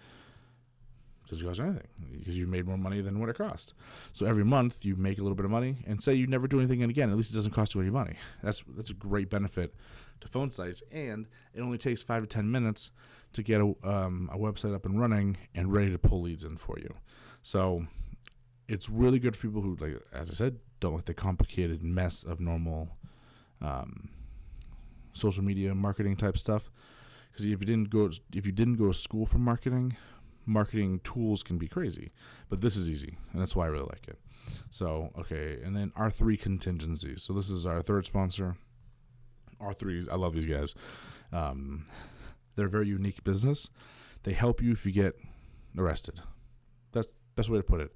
Doesn't 1.30 1.46
cost 1.46 1.60
anything 1.60 1.88
because 2.18 2.36
you've 2.36 2.50
made 2.50 2.66
more 2.66 2.78
money 2.78 3.02
than 3.02 3.20
what 3.20 3.30
it 3.30 3.38
cost. 3.38 3.74
So 4.14 4.26
every 4.26 4.44
month 4.44 4.84
you 4.84 4.96
make 4.96 5.20
a 5.20 5.22
little 5.22 5.36
bit 5.36 5.46
of 5.46 5.52
money, 5.52 5.78
and 5.86 6.02
say 6.02 6.16
you 6.16 6.26
never 6.26 6.48
do 6.48 6.60
anything 6.60 6.82
again. 6.84 7.12
At 7.12 7.18
least 7.18 7.32
it 7.32 7.36
doesn't 7.36 7.52
cost 7.52 7.76
you 7.76 7.82
any 7.82 7.92
money. 7.92 8.16
That's 8.42 8.64
that's 8.76 8.90
a 8.90 8.96
great 8.96 9.30
benefit 9.30 9.76
to 10.22 10.28
PhoneSites, 10.28 10.82
and 10.92 11.28
it 11.54 11.62
only 11.62 11.78
takes 11.78 12.02
five 12.02 12.24
to 12.24 12.28
ten 12.28 12.50
minutes 12.52 12.92
to 13.34 13.44
get 13.44 13.62
a, 13.62 13.76
um, 13.84 14.30
a 14.34 14.38
website 14.38 14.74
up 14.74 14.86
and 14.86 15.00
running 15.00 15.38
and 15.54 15.72
ready 15.72 15.92
to 15.92 16.00
pull 16.00 16.24
leads 16.24 16.44
in 16.44 16.58
for 16.58 16.80
you. 16.80 16.94
So 17.44 17.86
it's 18.68 18.90
really 18.90 19.20
good 19.20 19.36
for 19.36 19.48
people 19.48 19.62
who, 19.62 19.76
like 19.80 20.02
as 20.12 20.32
I 20.32 20.34
said, 20.34 20.58
don't 20.80 20.96
like 20.96 21.06
the 21.06 21.14
complicated 21.14 21.84
mess 21.84 22.24
of 22.24 22.40
normal 22.40 22.90
um, 23.62 24.10
social 25.14 25.44
media 25.44 25.76
marketing 25.76 26.16
type 26.16 26.38
stuff. 26.38 26.72
Because 27.32 27.46
if 27.46 27.60
you 27.60 27.66
didn't 27.68 27.92
go, 27.92 28.10
if 28.34 28.46
you 28.48 28.52
didn't 28.52 28.78
go 28.78 28.88
to 28.88 28.94
school 28.94 29.26
for 29.28 29.38
marketing, 29.38 29.96
marketing 30.50 31.00
tools 31.04 31.44
can 31.44 31.58
be 31.58 31.68
crazy. 31.68 32.12
But 32.50 32.62
this 32.62 32.76
is 32.76 32.90
easy, 32.90 33.18
and 33.32 33.42
that's 33.42 33.56
why 33.56 33.66
I 33.66 33.70
really 33.70 33.86
like 33.86 34.08
it. 34.08 34.20
So 34.72 35.12
okay, 35.18 35.60
and 35.64 35.76
then 35.76 35.92
R 35.96 36.10
three 36.10 36.38
contingencies. 36.38 37.24
So 37.24 37.34
this 37.34 37.50
is 37.50 37.66
our 37.66 37.82
third 37.82 38.06
sponsor. 38.06 38.58
R 39.60 39.74
three, 39.74 40.06
I 40.12 40.16
love 40.16 40.34
these 40.34 40.46
guys. 40.46 40.74
Um, 41.32 41.86
they're 42.56 42.66
a 42.66 42.70
very 42.70 42.88
unique 42.88 43.24
business. 43.24 43.70
They 44.24 44.34
help 44.34 44.62
you 44.62 44.72
if 44.72 44.86
you 44.86 44.92
get 44.92 45.16
arrested. 45.78 46.20
That's 46.92 47.08
best 47.36 47.50
way 47.50 47.60
to 47.60 47.64
put 47.64 47.82
it. 47.82 47.92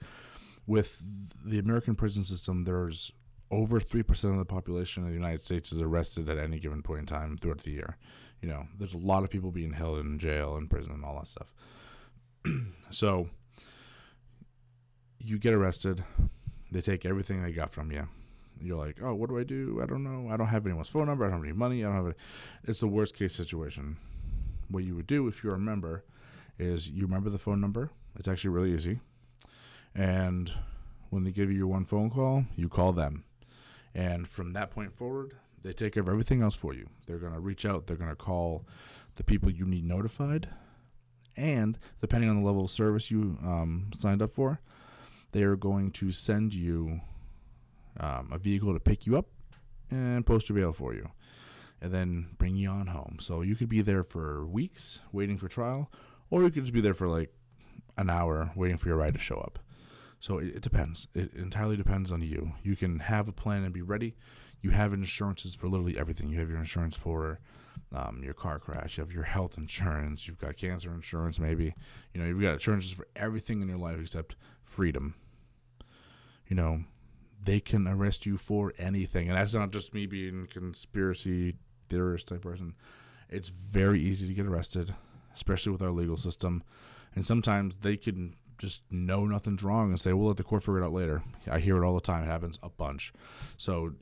With 0.68 1.04
the 1.44 1.60
American 1.60 1.96
prison 1.96 2.24
system, 2.24 2.64
there's 2.64 3.12
over 3.50 3.80
three 3.80 4.04
percent 4.04 4.34
of 4.34 4.40
the 4.40 4.46
population 4.46 5.04
of 5.04 5.10
the 5.10 5.16
United 5.16 5.42
States 5.42 5.72
is 5.72 5.82
arrested 5.82 6.30
at 6.30 6.38
any 6.38 6.60
given 6.60 6.82
point 6.82 7.02
in 7.02 7.06
time 7.06 7.38
throughout 7.38 7.64
the 7.64 7.72
year. 7.72 7.98
You 8.42 8.50
know, 8.50 8.68
there's 8.78 8.94
a 8.94 8.98
lot 8.98 9.24
of 9.24 9.30
people 9.30 9.52
being 9.52 9.74
held 9.74 10.00
in 10.00 10.20
jail 10.20 10.56
and 10.58 10.70
prison 10.70 10.94
and 10.94 11.06
all 11.06 11.16
that 11.16 11.28
stuff. 11.28 11.54
so 12.90 13.30
you 15.20 15.40
get 15.40 15.54
arrested, 15.54 16.04
they 16.72 16.82
take 16.82 17.06
everything 17.06 17.44
they 17.44 17.52
got 17.52 17.72
from 17.72 17.92
you. 17.92 18.08
You're 18.62 18.78
like, 18.78 19.00
oh, 19.02 19.14
what 19.14 19.30
do 19.30 19.38
I 19.38 19.44
do? 19.44 19.82
I 19.84 19.86
don't 19.86 20.04
know. 20.04 20.32
I 20.32 20.38
don't 20.38 20.48
have 20.48 20.66
anyone's 20.66 20.90
phone 20.90 21.08
number. 21.08 21.26
I 21.26 21.30
don't 21.30 21.40
have 21.40 21.46
any 21.46 21.54
money. 21.54 21.84
I 21.84 21.88
don't 21.88 21.96
have. 21.96 22.06
Any. 22.06 22.16
It's 22.66 22.80
the 22.80 22.88
worst 22.88 23.16
case 23.16 23.36
situation 23.36 23.98
what 24.74 24.84
you 24.84 24.96
would 24.96 25.08
do 25.08 25.28
if 25.28 25.44
you're 25.44 25.56
a 25.56 25.60
member 25.60 26.04
is 26.60 26.90
you 26.90 27.04
remember 27.04 27.30
the 27.30 27.38
phone 27.38 27.62
number. 27.62 27.92
It's 28.18 28.28
actually 28.28 28.52
really 28.52 28.74
easy. 28.74 29.00
And 29.96 30.52
when 31.10 31.24
they 31.24 31.32
give 31.32 31.52
you 31.52 31.58
your 31.58 31.68
one 31.68 31.86
phone 31.86 32.10
call, 32.10 32.46
you 32.56 32.68
call 32.68 32.92
them. 32.92 33.24
And 33.94 34.28
from 34.28 34.54
that 34.54 34.72
point 34.72 34.96
forward, 34.96 35.34
they 35.64 35.74
take 35.74 35.94
care 35.94 36.02
of 36.02 36.10
everything 36.10 36.42
else 36.42 36.56
for 36.56 36.74
you. 36.74 36.90
They're 37.06 37.20
going 37.20 37.34
to 37.34 37.40
reach 37.40 37.66
out, 37.66 37.88
they're 37.88 37.98
going 37.98 38.10
to 38.10 38.16
call 38.16 38.66
the 39.16 39.24
people 39.24 39.52
you 39.52 39.66
need 39.66 39.86
notified. 39.86 40.50
And 41.36 41.80
depending 42.02 42.30
on 42.30 42.42
the 42.42 42.46
level 42.46 42.66
of 42.66 42.72
service 42.72 43.10
you 43.10 43.38
um, 43.44 43.90
signed 43.96 44.22
up 44.22 44.32
for, 44.32 44.60
they 45.32 45.44
are 45.44 45.56
going 45.56 45.92
to 45.92 46.12
send 46.12 46.54
you 46.54 47.02
um, 48.00 48.30
a 48.32 48.38
vehicle 48.38 48.74
to 48.74 48.80
pick 48.80 49.06
you 49.06 49.18
up 49.18 49.28
and 49.90 50.26
post 50.26 50.50
your 50.50 50.58
bail 50.58 50.72
for 50.72 50.94
you 50.94 51.10
and 51.82 51.92
then 51.92 52.28
bring 52.38 52.56
you 52.56 52.70
on 52.70 52.88
home. 52.88 53.18
So 53.20 53.42
you 53.42 53.56
could 53.56 53.70
be 53.70 53.82
there 53.82 54.04
for 54.04 54.46
weeks 54.46 55.00
waiting 55.12 55.38
for 55.38 55.48
trial, 55.48 55.92
or 56.30 56.44
you 56.44 56.50
could 56.50 56.64
just 56.64 56.74
be 56.74 56.82
there 56.82 56.94
for 56.94 57.08
like 57.08 57.34
an 57.98 58.10
hour 58.10 58.52
waiting 58.56 58.78
for 58.78 58.88
your 58.88 58.98
ride 58.98 59.14
to 59.14 59.20
show 59.20 59.36
up. 59.36 59.60
So 60.20 60.38
it, 60.38 60.56
it 60.56 60.62
depends. 60.62 61.08
It 61.14 61.34
entirely 61.34 61.76
depends 61.76 62.12
on 62.12 62.22
you. 62.22 62.54
You 62.64 62.76
can 62.76 63.00
have 63.00 63.28
a 63.28 63.34
plan 63.34 63.64
and 63.64 63.74
be 63.74 63.82
ready. 63.82 64.16
You 64.62 64.70
have 64.70 64.94
insurances 64.94 65.54
for 65.54 65.68
literally 65.68 65.98
everything. 65.98 66.30
You 66.30 66.40
have 66.40 66.50
your 66.50 66.60
insurance 66.60 66.96
for 66.96 67.40
um, 67.94 68.22
your 68.24 68.34
car 68.34 68.60
crash. 68.60 68.98
You 68.98 69.04
have 69.04 69.14
your 69.14 69.24
health 69.24 69.58
insurance. 69.58 70.28
You've 70.28 70.40
got 70.40 70.58
cancer 70.58 70.94
insurance, 70.94 71.40
maybe. 71.40 71.74
You 72.14 72.22
know, 72.22 72.28
you've 72.28 72.42
got 72.42 72.54
insurances 72.54 72.92
for 72.92 73.08
everything 73.16 73.62
in 73.62 73.70
your 73.70 73.78
life 73.78 74.00
except 74.00 74.36
freedom. 74.64 75.16
You 76.48 76.56
know, 76.56 76.84
they 77.42 77.60
can 77.60 77.88
arrest 77.88 78.26
you 78.26 78.38
for 78.38 78.74
anything, 78.78 79.30
and 79.30 79.38
that's 79.38 79.54
not 79.54 79.72
just 79.72 79.94
me 79.94 80.06
being 80.06 80.48
conspiracy 80.52 81.56
theorist 81.90 82.28
type 82.28 82.42
person. 82.42 82.76
It's 83.30 83.50
very 83.50 84.02
easy 84.02 84.28
to 84.28 84.34
get 84.34 84.46
arrested, 84.46 84.94
especially 85.34 85.72
with 85.72 85.82
our 85.82 85.92
legal 85.92 86.18
system, 86.18 86.64
and 87.16 87.26
sometimes 87.26 87.76
they 87.82 87.98
can 87.98 88.36
just 88.58 88.84
know 88.92 89.26
nothing's 89.26 89.64
wrong 89.64 89.90
and 89.90 90.00
say, 90.00 90.14
"We'll 90.14 90.28
let 90.28 90.38
the 90.38 90.44
court 90.44 90.64
figure 90.64 90.82
it 90.82 90.86
out 90.86 90.94
later." 90.94 91.24
I 91.50 91.60
hear 91.60 91.82
it 91.82 91.86
all 91.86 91.96
the 91.96 92.02
time. 92.02 92.24
It 92.24 92.28
happens 92.28 92.60
a 92.64 92.70
bunch. 92.70 93.14
So, 93.58 93.94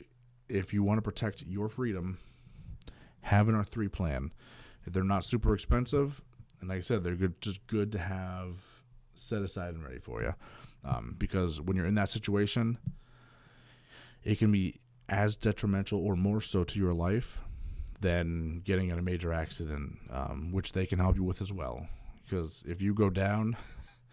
if 0.49 0.73
you 0.73 0.83
want 0.83 0.97
to 0.97 1.01
protect 1.01 1.43
your 1.43 1.69
freedom, 1.69 2.17
have 3.21 3.47
an 3.47 3.55
R3 3.55 3.91
plan. 3.91 4.31
They're 4.85 5.03
not 5.03 5.25
super 5.25 5.53
expensive, 5.53 6.21
and 6.59 6.69
like 6.69 6.79
I 6.79 6.81
said, 6.81 7.03
they're 7.03 7.15
good, 7.15 7.39
just 7.41 7.65
good 7.67 7.91
to 7.91 7.99
have 7.99 8.57
set 9.13 9.41
aside 9.41 9.73
and 9.73 9.83
ready 9.83 9.99
for 9.99 10.21
you. 10.21 10.33
Um, 10.83 11.15
because 11.17 11.61
when 11.61 11.77
you're 11.77 11.85
in 11.85 11.95
that 11.95 12.09
situation, 12.09 12.77
it 14.23 14.39
can 14.39 14.51
be 14.51 14.79
as 15.09 15.35
detrimental 15.35 16.03
or 16.03 16.15
more 16.15 16.41
so 16.41 16.63
to 16.63 16.79
your 16.79 16.93
life 16.93 17.37
than 17.99 18.61
getting 18.65 18.89
in 18.89 18.97
a 18.97 19.01
major 19.01 19.31
accident, 19.31 19.97
um, 20.09 20.51
which 20.51 20.73
they 20.73 20.85
can 20.85 20.97
help 20.97 21.15
you 21.15 21.23
with 21.23 21.41
as 21.41 21.53
well. 21.53 21.87
Because 22.23 22.63
if 22.67 22.81
you 22.81 22.95
go 22.95 23.09
down 23.09 23.55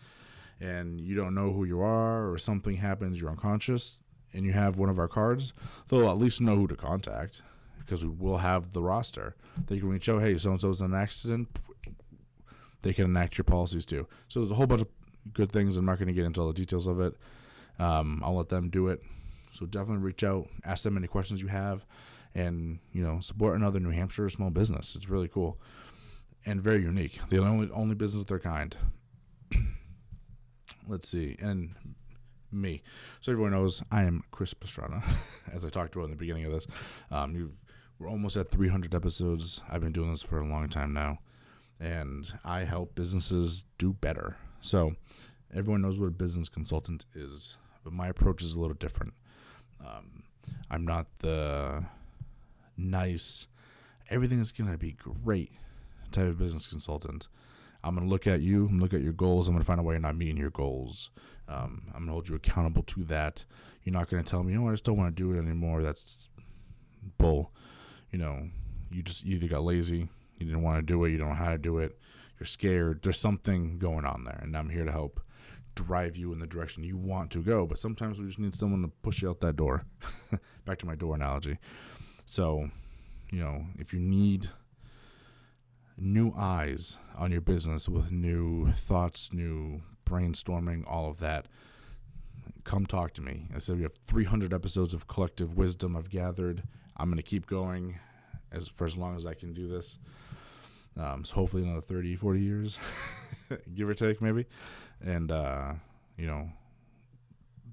and 0.60 1.00
you 1.00 1.14
don't 1.14 1.34
know 1.34 1.52
who 1.52 1.64
you 1.64 1.80
are, 1.80 2.30
or 2.30 2.36
something 2.36 2.76
happens, 2.76 3.18
you're 3.20 3.30
unconscious, 3.30 4.02
and 4.34 4.44
you 4.44 4.52
have 4.52 4.76
one 4.76 4.90
of 4.90 4.98
our 4.98 5.08
cards, 5.08 5.54
they'll 5.88 6.10
at 6.10 6.18
least 6.18 6.40
know 6.42 6.56
who 6.56 6.66
to 6.66 6.76
contact 6.76 7.40
because 7.88 8.04
we 8.04 8.10
will 8.10 8.36
have 8.36 8.72
the 8.72 8.82
roster. 8.82 9.34
They 9.66 9.78
can 9.78 9.88
reach 9.88 10.10
out, 10.10 10.20
hey, 10.20 10.36
so 10.36 10.50
and 10.50 10.60
so's 10.60 10.82
in 10.82 10.92
an 10.92 11.00
accident. 11.00 11.48
They 12.82 12.92
can 12.92 13.06
enact 13.06 13.38
your 13.38 13.46
policies 13.46 13.86
too. 13.86 14.06
So 14.28 14.40
there's 14.40 14.50
a 14.50 14.54
whole 14.54 14.66
bunch 14.66 14.82
of 14.82 14.88
good 15.32 15.50
things. 15.50 15.78
I'm 15.78 15.86
not 15.86 15.98
going 15.98 16.08
to 16.08 16.12
get 16.12 16.26
into 16.26 16.42
all 16.42 16.48
the 16.48 16.52
details 16.52 16.86
of 16.86 17.00
it. 17.00 17.16
Um, 17.78 18.20
I'll 18.22 18.36
let 18.36 18.50
them 18.50 18.68
do 18.68 18.88
it. 18.88 19.02
So 19.54 19.64
definitely 19.64 20.04
reach 20.04 20.22
out, 20.22 20.48
ask 20.64 20.84
them 20.84 20.98
any 20.98 21.06
questions 21.06 21.40
you 21.40 21.48
have, 21.48 21.84
and 22.34 22.78
you 22.92 23.02
know 23.02 23.20
support 23.20 23.56
another 23.56 23.80
New 23.80 23.90
Hampshire 23.90 24.28
small 24.28 24.50
business. 24.50 24.94
It's 24.94 25.08
really 25.08 25.28
cool 25.28 25.58
and 26.44 26.62
very 26.62 26.82
unique. 26.82 27.18
The 27.30 27.38
only 27.38 27.70
only 27.72 27.94
business 27.94 28.22
of 28.22 28.28
their 28.28 28.38
kind. 28.38 28.76
Let's 30.86 31.08
see, 31.08 31.36
and 31.40 31.74
me. 32.52 32.82
So 33.20 33.32
everyone 33.32 33.52
knows 33.52 33.82
I 33.90 34.04
am 34.04 34.22
Chris 34.30 34.54
Pastrana, 34.54 35.02
as 35.52 35.64
I 35.64 35.70
talked 35.70 35.94
about 35.94 36.04
in 36.04 36.10
the 36.10 36.16
beginning 36.16 36.44
of 36.44 36.52
this. 36.52 36.66
Um, 37.10 37.34
you've 37.34 37.64
we're 37.98 38.08
almost 38.08 38.36
at 38.36 38.48
300 38.48 38.94
episodes. 38.94 39.60
I've 39.68 39.80
been 39.80 39.92
doing 39.92 40.10
this 40.10 40.22
for 40.22 40.38
a 40.38 40.46
long 40.46 40.68
time 40.68 40.92
now, 40.92 41.18
and 41.80 42.32
I 42.44 42.60
help 42.60 42.94
businesses 42.94 43.64
do 43.76 43.92
better. 43.92 44.36
So 44.60 44.94
everyone 45.54 45.82
knows 45.82 45.98
what 45.98 46.06
a 46.06 46.12
business 46.12 46.48
consultant 46.48 47.04
is, 47.14 47.56
but 47.82 47.92
my 47.92 48.08
approach 48.08 48.42
is 48.42 48.54
a 48.54 48.60
little 48.60 48.74
different. 48.74 49.14
Um, 49.84 50.22
I'm 50.70 50.84
not 50.84 51.06
the 51.18 51.84
nice, 52.76 53.46
everything 54.10 54.40
is 54.40 54.52
going 54.52 54.70
to 54.70 54.78
be 54.78 54.92
great 54.92 55.52
type 56.12 56.26
of 56.26 56.38
business 56.38 56.66
consultant. 56.66 57.28
I'm 57.82 57.94
going 57.94 58.06
to 58.06 58.10
look 58.10 58.26
at 58.26 58.40
you, 58.40 58.62
I'm 58.62 58.66
going 58.66 58.78
to 58.78 58.82
look 58.84 58.94
at 58.94 59.02
your 59.02 59.12
goals, 59.12 59.48
I'm 59.48 59.54
going 59.54 59.62
to 59.62 59.66
find 59.66 59.80
a 59.80 59.82
way 59.82 59.94
you're 59.94 60.00
not 60.00 60.16
meeting 60.16 60.36
your 60.36 60.50
goals. 60.50 61.10
Um, 61.48 61.84
I'm 61.88 62.00
going 62.00 62.06
to 62.06 62.12
hold 62.12 62.28
you 62.28 62.34
accountable 62.34 62.82
to 62.82 63.04
that. 63.04 63.44
You're 63.84 63.94
not 63.94 64.10
going 64.10 64.22
to 64.22 64.28
tell 64.28 64.42
me, 64.42 64.56
oh, 64.56 64.68
I 64.68 64.72
just 64.72 64.84
don't 64.84 64.98
want 64.98 65.16
to 65.16 65.22
do 65.22 65.32
it 65.32 65.40
anymore. 65.40 65.82
That's 65.82 66.28
bull. 67.16 67.52
You 68.12 68.18
know, 68.18 68.48
you 68.90 69.02
just 69.02 69.24
you 69.24 69.36
either 69.36 69.48
got 69.48 69.64
lazy, 69.64 70.08
you 70.38 70.46
didn't 70.46 70.62
want 70.62 70.78
to 70.78 70.82
do 70.82 71.04
it, 71.04 71.10
you 71.10 71.18
don't 71.18 71.30
know 71.30 71.34
how 71.34 71.50
to 71.50 71.58
do 71.58 71.78
it, 71.78 71.98
you're 72.38 72.46
scared. 72.46 73.00
There's 73.02 73.18
something 73.18 73.78
going 73.78 74.04
on 74.04 74.24
there, 74.24 74.38
and 74.42 74.56
I'm 74.56 74.70
here 74.70 74.84
to 74.84 74.92
help 74.92 75.20
drive 75.74 76.16
you 76.16 76.32
in 76.32 76.40
the 76.40 76.46
direction 76.46 76.82
you 76.82 76.96
want 76.96 77.30
to 77.32 77.42
go. 77.42 77.66
But 77.66 77.78
sometimes 77.78 78.18
we 78.18 78.26
just 78.26 78.38
need 78.38 78.54
someone 78.54 78.82
to 78.82 78.88
push 79.02 79.22
you 79.22 79.30
out 79.30 79.40
that 79.40 79.56
door. 79.56 79.84
Back 80.64 80.78
to 80.78 80.86
my 80.86 80.94
door 80.94 81.14
analogy. 81.14 81.58
So, 82.26 82.68
you 83.30 83.40
know, 83.40 83.64
if 83.78 83.92
you 83.92 84.00
need 84.00 84.48
new 85.96 86.32
eyes 86.36 86.96
on 87.16 87.32
your 87.32 87.40
business 87.40 87.88
with 87.88 88.12
new 88.12 88.70
thoughts, 88.72 89.32
new 89.32 89.82
brainstorming, 90.04 90.84
all 90.86 91.08
of 91.08 91.18
that, 91.20 91.46
come 92.64 92.86
talk 92.86 93.14
to 93.14 93.22
me. 93.22 93.48
I 93.54 93.58
said 93.58 93.76
we 93.76 93.82
have 93.82 93.94
300 94.06 94.52
episodes 94.52 94.94
of 94.94 95.06
collective 95.06 95.56
wisdom 95.56 95.96
I've 95.96 96.10
gathered. 96.10 96.62
I'm 96.98 97.08
going 97.08 97.16
to 97.16 97.22
keep 97.22 97.46
going 97.46 97.98
as 98.52 98.68
for 98.68 98.84
as 98.84 98.96
long 98.96 99.16
as 99.16 99.26
I 99.26 99.34
can 99.34 99.52
do 99.52 99.68
this. 99.68 99.98
Um, 100.96 101.24
so 101.24 101.34
hopefully 101.36 101.62
another 101.62 101.80
30, 101.80 102.16
40 102.16 102.40
years, 102.40 102.78
give 103.74 103.88
or 103.88 103.94
take, 103.94 104.20
maybe 104.20 104.46
and 105.00 105.30
uh, 105.30 105.72
you 106.16 106.26
know 106.26 106.50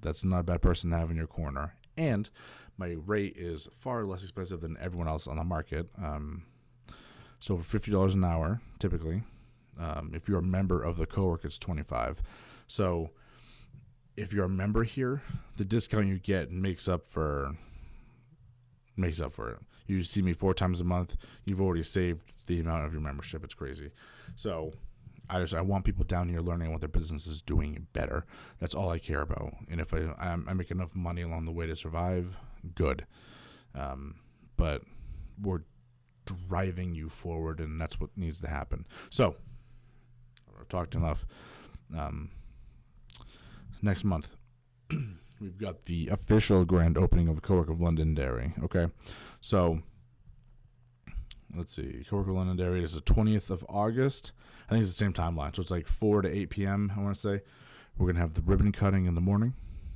that's 0.01 0.23
not 0.23 0.39
a 0.39 0.43
bad 0.43 0.61
person 0.61 0.91
to 0.91 0.97
have 0.97 1.11
in 1.11 1.17
your 1.17 1.27
corner. 1.27 1.73
And 1.97 2.29
my 2.77 2.95
rate 3.05 3.35
is 3.37 3.67
far 3.79 4.05
less 4.05 4.21
expensive 4.21 4.61
than 4.61 4.77
everyone 4.79 5.07
else 5.07 5.27
on 5.27 5.37
the 5.37 5.43
market. 5.43 5.87
Um, 6.01 6.43
so 7.39 7.57
for 7.57 7.63
fifty 7.63 7.91
dollars 7.91 8.13
an 8.13 8.23
hour, 8.23 8.61
typically, 8.79 9.23
um, 9.79 10.11
if 10.13 10.27
you're 10.27 10.39
a 10.39 10.43
member 10.43 10.83
of 10.83 10.97
the 10.97 11.05
cowork, 11.05 11.45
it's 11.45 11.57
twenty 11.57 11.83
five. 11.83 12.21
So 12.67 13.11
if 14.17 14.33
you're 14.33 14.45
a 14.45 14.49
member 14.49 14.83
here, 14.83 15.21
the 15.57 15.65
discount 15.65 16.07
you 16.07 16.19
get 16.19 16.51
makes 16.51 16.87
up 16.87 17.05
for 17.05 17.55
makes 18.97 19.19
up 19.19 19.33
for 19.33 19.49
it. 19.51 19.59
You 19.87 20.03
see 20.03 20.21
me 20.21 20.33
four 20.33 20.53
times 20.53 20.81
a 20.81 20.83
month. 20.83 21.15
You've 21.43 21.61
already 21.61 21.83
saved 21.83 22.47
the 22.47 22.59
amount 22.59 22.85
of 22.85 22.93
your 22.93 23.01
membership. 23.01 23.43
It's 23.43 23.53
crazy. 23.53 23.91
So 24.35 24.73
I 25.29 25.39
just 25.39 25.55
I 25.55 25.61
want 25.61 25.85
people 25.85 26.03
down 26.03 26.29
here 26.29 26.41
learning 26.41 26.71
what 26.71 26.81
their 26.81 26.89
business 26.89 27.27
is 27.27 27.41
doing 27.41 27.87
better. 27.93 28.25
That's 28.59 28.75
all 28.75 28.89
I 28.89 28.99
care 28.99 29.21
about. 29.21 29.53
And 29.69 29.79
if 29.79 29.93
I 29.93 30.07
I 30.19 30.53
make 30.53 30.71
enough 30.71 30.95
money 30.95 31.21
along 31.21 31.45
the 31.45 31.51
way 31.51 31.67
to 31.67 31.75
survive, 31.75 32.37
good. 32.75 33.05
Um, 33.73 34.15
but 34.57 34.83
we're 35.41 35.63
driving 36.47 36.93
you 36.93 37.09
forward, 37.09 37.59
and 37.59 37.79
that's 37.79 37.99
what 37.99 38.09
needs 38.15 38.39
to 38.41 38.47
happen. 38.47 38.87
So 39.09 39.35
I've 40.59 40.69
talked 40.69 40.95
enough. 40.95 41.25
Um, 41.95 42.31
next 43.81 44.03
month. 44.03 44.29
we've 45.39 45.57
got 45.57 45.85
the 45.85 46.07
official 46.09 46.65
grand 46.65 46.97
opening 46.97 47.27
of 47.27 47.41
Co-work 47.41 47.69
of 47.69 47.81
Londonderry. 47.81 48.53
Okay, 48.63 48.87
so 49.41 49.79
let's 51.55 51.73
see, 51.73 52.05
Co-work 52.09 52.27
of 52.27 52.35
Londonderry 52.35 52.83
is 52.83 52.95
the 52.95 53.01
twentieth 53.01 53.49
of 53.49 53.65
August. 53.69 54.31
I 54.67 54.73
think 54.73 54.83
it's 54.83 54.91
the 54.91 54.97
same 54.97 55.13
timeline. 55.13 55.55
So 55.55 55.61
it's 55.61 55.71
like 55.71 55.87
4 55.87 56.23
to 56.23 56.29
8 56.29 56.49
p.m., 56.49 56.91
I 56.95 57.01
want 57.01 57.15
to 57.15 57.21
say. 57.21 57.41
We're 57.97 58.07
going 58.07 58.15
to 58.15 58.21
have 58.21 58.33
the 58.33 58.41
ribbon 58.41 58.71
cutting 58.71 59.05
in 59.05 59.15
the 59.15 59.21
morning, 59.21 59.53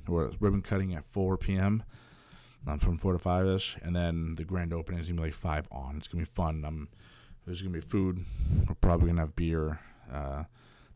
or 0.08 0.30
ribbon 0.40 0.62
cutting 0.62 0.94
at 0.94 1.04
4 1.10 1.36
p.m. 1.36 1.82
Um, 2.66 2.78
from 2.78 2.98
4 2.98 3.14
to 3.14 3.18
5 3.18 3.46
ish. 3.46 3.76
And 3.82 3.96
then 3.96 4.36
the 4.36 4.44
grand 4.44 4.72
opening 4.72 5.00
is 5.00 5.08
to 5.08 5.14
be 5.14 5.20
like 5.20 5.34
5 5.34 5.68
on. 5.72 5.96
It's 5.96 6.08
going 6.08 6.24
to 6.24 6.30
be 6.30 6.34
fun. 6.34 6.64
Um, 6.64 6.88
there's 7.46 7.62
going 7.62 7.72
to 7.72 7.80
be 7.80 7.86
food. 7.86 8.24
We're 8.68 8.74
probably 8.74 9.12
to 9.12 9.18
have 9.18 9.34
beer, 9.34 9.80
uh, 10.12 10.44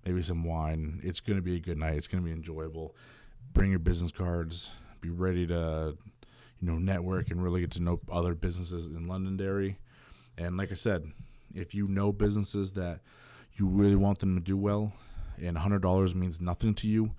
maybe 0.04 0.22
some 0.22 0.44
wine. 0.44 1.00
It's 1.02 1.20
going 1.20 1.38
to 1.38 1.42
be 1.42 1.56
a 1.56 1.60
good 1.60 1.78
night. 1.78 1.96
It's 1.96 2.06
going 2.06 2.22
to 2.22 2.26
be 2.26 2.32
enjoyable. 2.32 2.94
Bring 3.52 3.70
your 3.70 3.78
business 3.78 4.12
cards. 4.12 4.70
Be 5.00 5.10
ready 5.10 5.46
to, 5.46 5.96
you 6.60 6.68
know, 6.70 6.78
network 6.78 7.30
and 7.30 7.42
really 7.42 7.60
get 7.60 7.70
to 7.72 7.82
know 7.82 8.00
other 8.10 8.34
businesses 8.34 8.86
in 8.86 9.04
Londonderry. 9.04 9.78
And 10.36 10.56
like 10.56 10.72
I 10.72 10.74
said, 10.74 11.12
if 11.54 11.74
you 11.74 11.86
know 11.86 12.12
businesses 12.12 12.72
that 12.72 13.00
you 13.54 13.66
really 13.68 13.96
want 13.96 14.18
them 14.18 14.34
to 14.34 14.40
do 14.40 14.56
well, 14.56 14.92
and 15.40 15.56
hundred 15.56 15.82
dollars 15.82 16.14
means 16.14 16.40
nothing 16.40 16.74
to 16.74 16.88
you, 16.88 17.12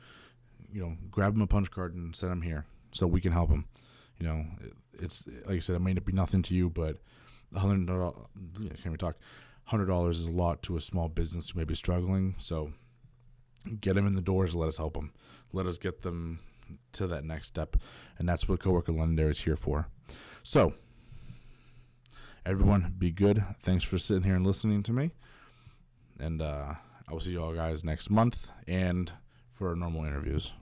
you 0.72 0.82
know, 0.82 0.98
grab 1.12 1.34
them 1.34 1.42
a 1.42 1.48
punch 1.48 1.72
card 1.72 1.96
and 1.96 2.16
send 2.16 2.32
them 2.32 2.42
here 2.42 2.66
so 2.92 3.08
we 3.08 3.22
can 3.22 3.32
help 3.32 3.50
them. 3.50 3.66
You 4.20 4.28
know, 4.28 4.46
it's 4.94 5.26
like 5.46 5.58
I 5.58 5.60
said, 5.60 5.76
it 5.76 5.80
may 5.80 5.94
not 5.94 6.06
be 6.06 6.14
nothing 6.14 6.42
to 6.44 6.56
you, 6.56 6.70
but 6.70 6.98
hundred 7.56 7.88
dollars. 7.88 8.16
Can 8.82 8.92
we 8.92 8.98
talk? 8.98 9.18
Hundred 9.66 9.88
dollars 9.88 10.20
is 10.20 10.28
a 10.28 10.32
lot 10.32 10.62
to 10.64 10.78
a 10.78 10.82
small 10.82 11.10
business 11.10 11.50
who 11.50 11.60
may 11.60 11.66
be 11.66 11.76
struggling. 11.76 12.36
So 12.38 12.72
get 13.82 13.96
them 13.96 14.08
in 14.08 14.16
the 14.16 14.22
doors. 14.22 14.56
Let 14.56 14.68
us 14.68 14.78
help 14.78 14.94
them. 14.94 15.12
Let 15.54 15.66
us 15.66 15.78
get 15.78 16.02
them 16.02 16.40
to 16.94 17.08
that 17.08 17.24
next 17.24 17.48
step, 17.48 17.78
and 18.18 18.28
that's 18.28 18.48
what 18.48 18.60
Coworker 18.60 18.92
Londonderry 18.92 19.32
is 19.32 19.42
here 19.42 19.56
for. 19.56 19.88
So 20.44 20.74
everyone, 22.46 22.94
be 22.98 23.12
good. 23.12 23.44
Thanks 23.60 23.84
for 23.84 23.98
sitting 23.98 24.24
here 24.24 24.36
and 24.36 24.46
listening 24.46 24.84
to 24.84 24.94
me. 24.94 25.12
And 26.20 26.42
uh, 26.42 26.76
I 27.08 27.14
will 27.14 27.20
see 27.20 27.32
you 27.32 27.44
all 27.44 27.54
guys 27.54 27.84
next 27.84 28.10
month 28.10 28.50
and 28.68 29.12
for 29.54 29.70
our 29.70 29.76
normal 29.76 30.06
interviews. 30.06 30.54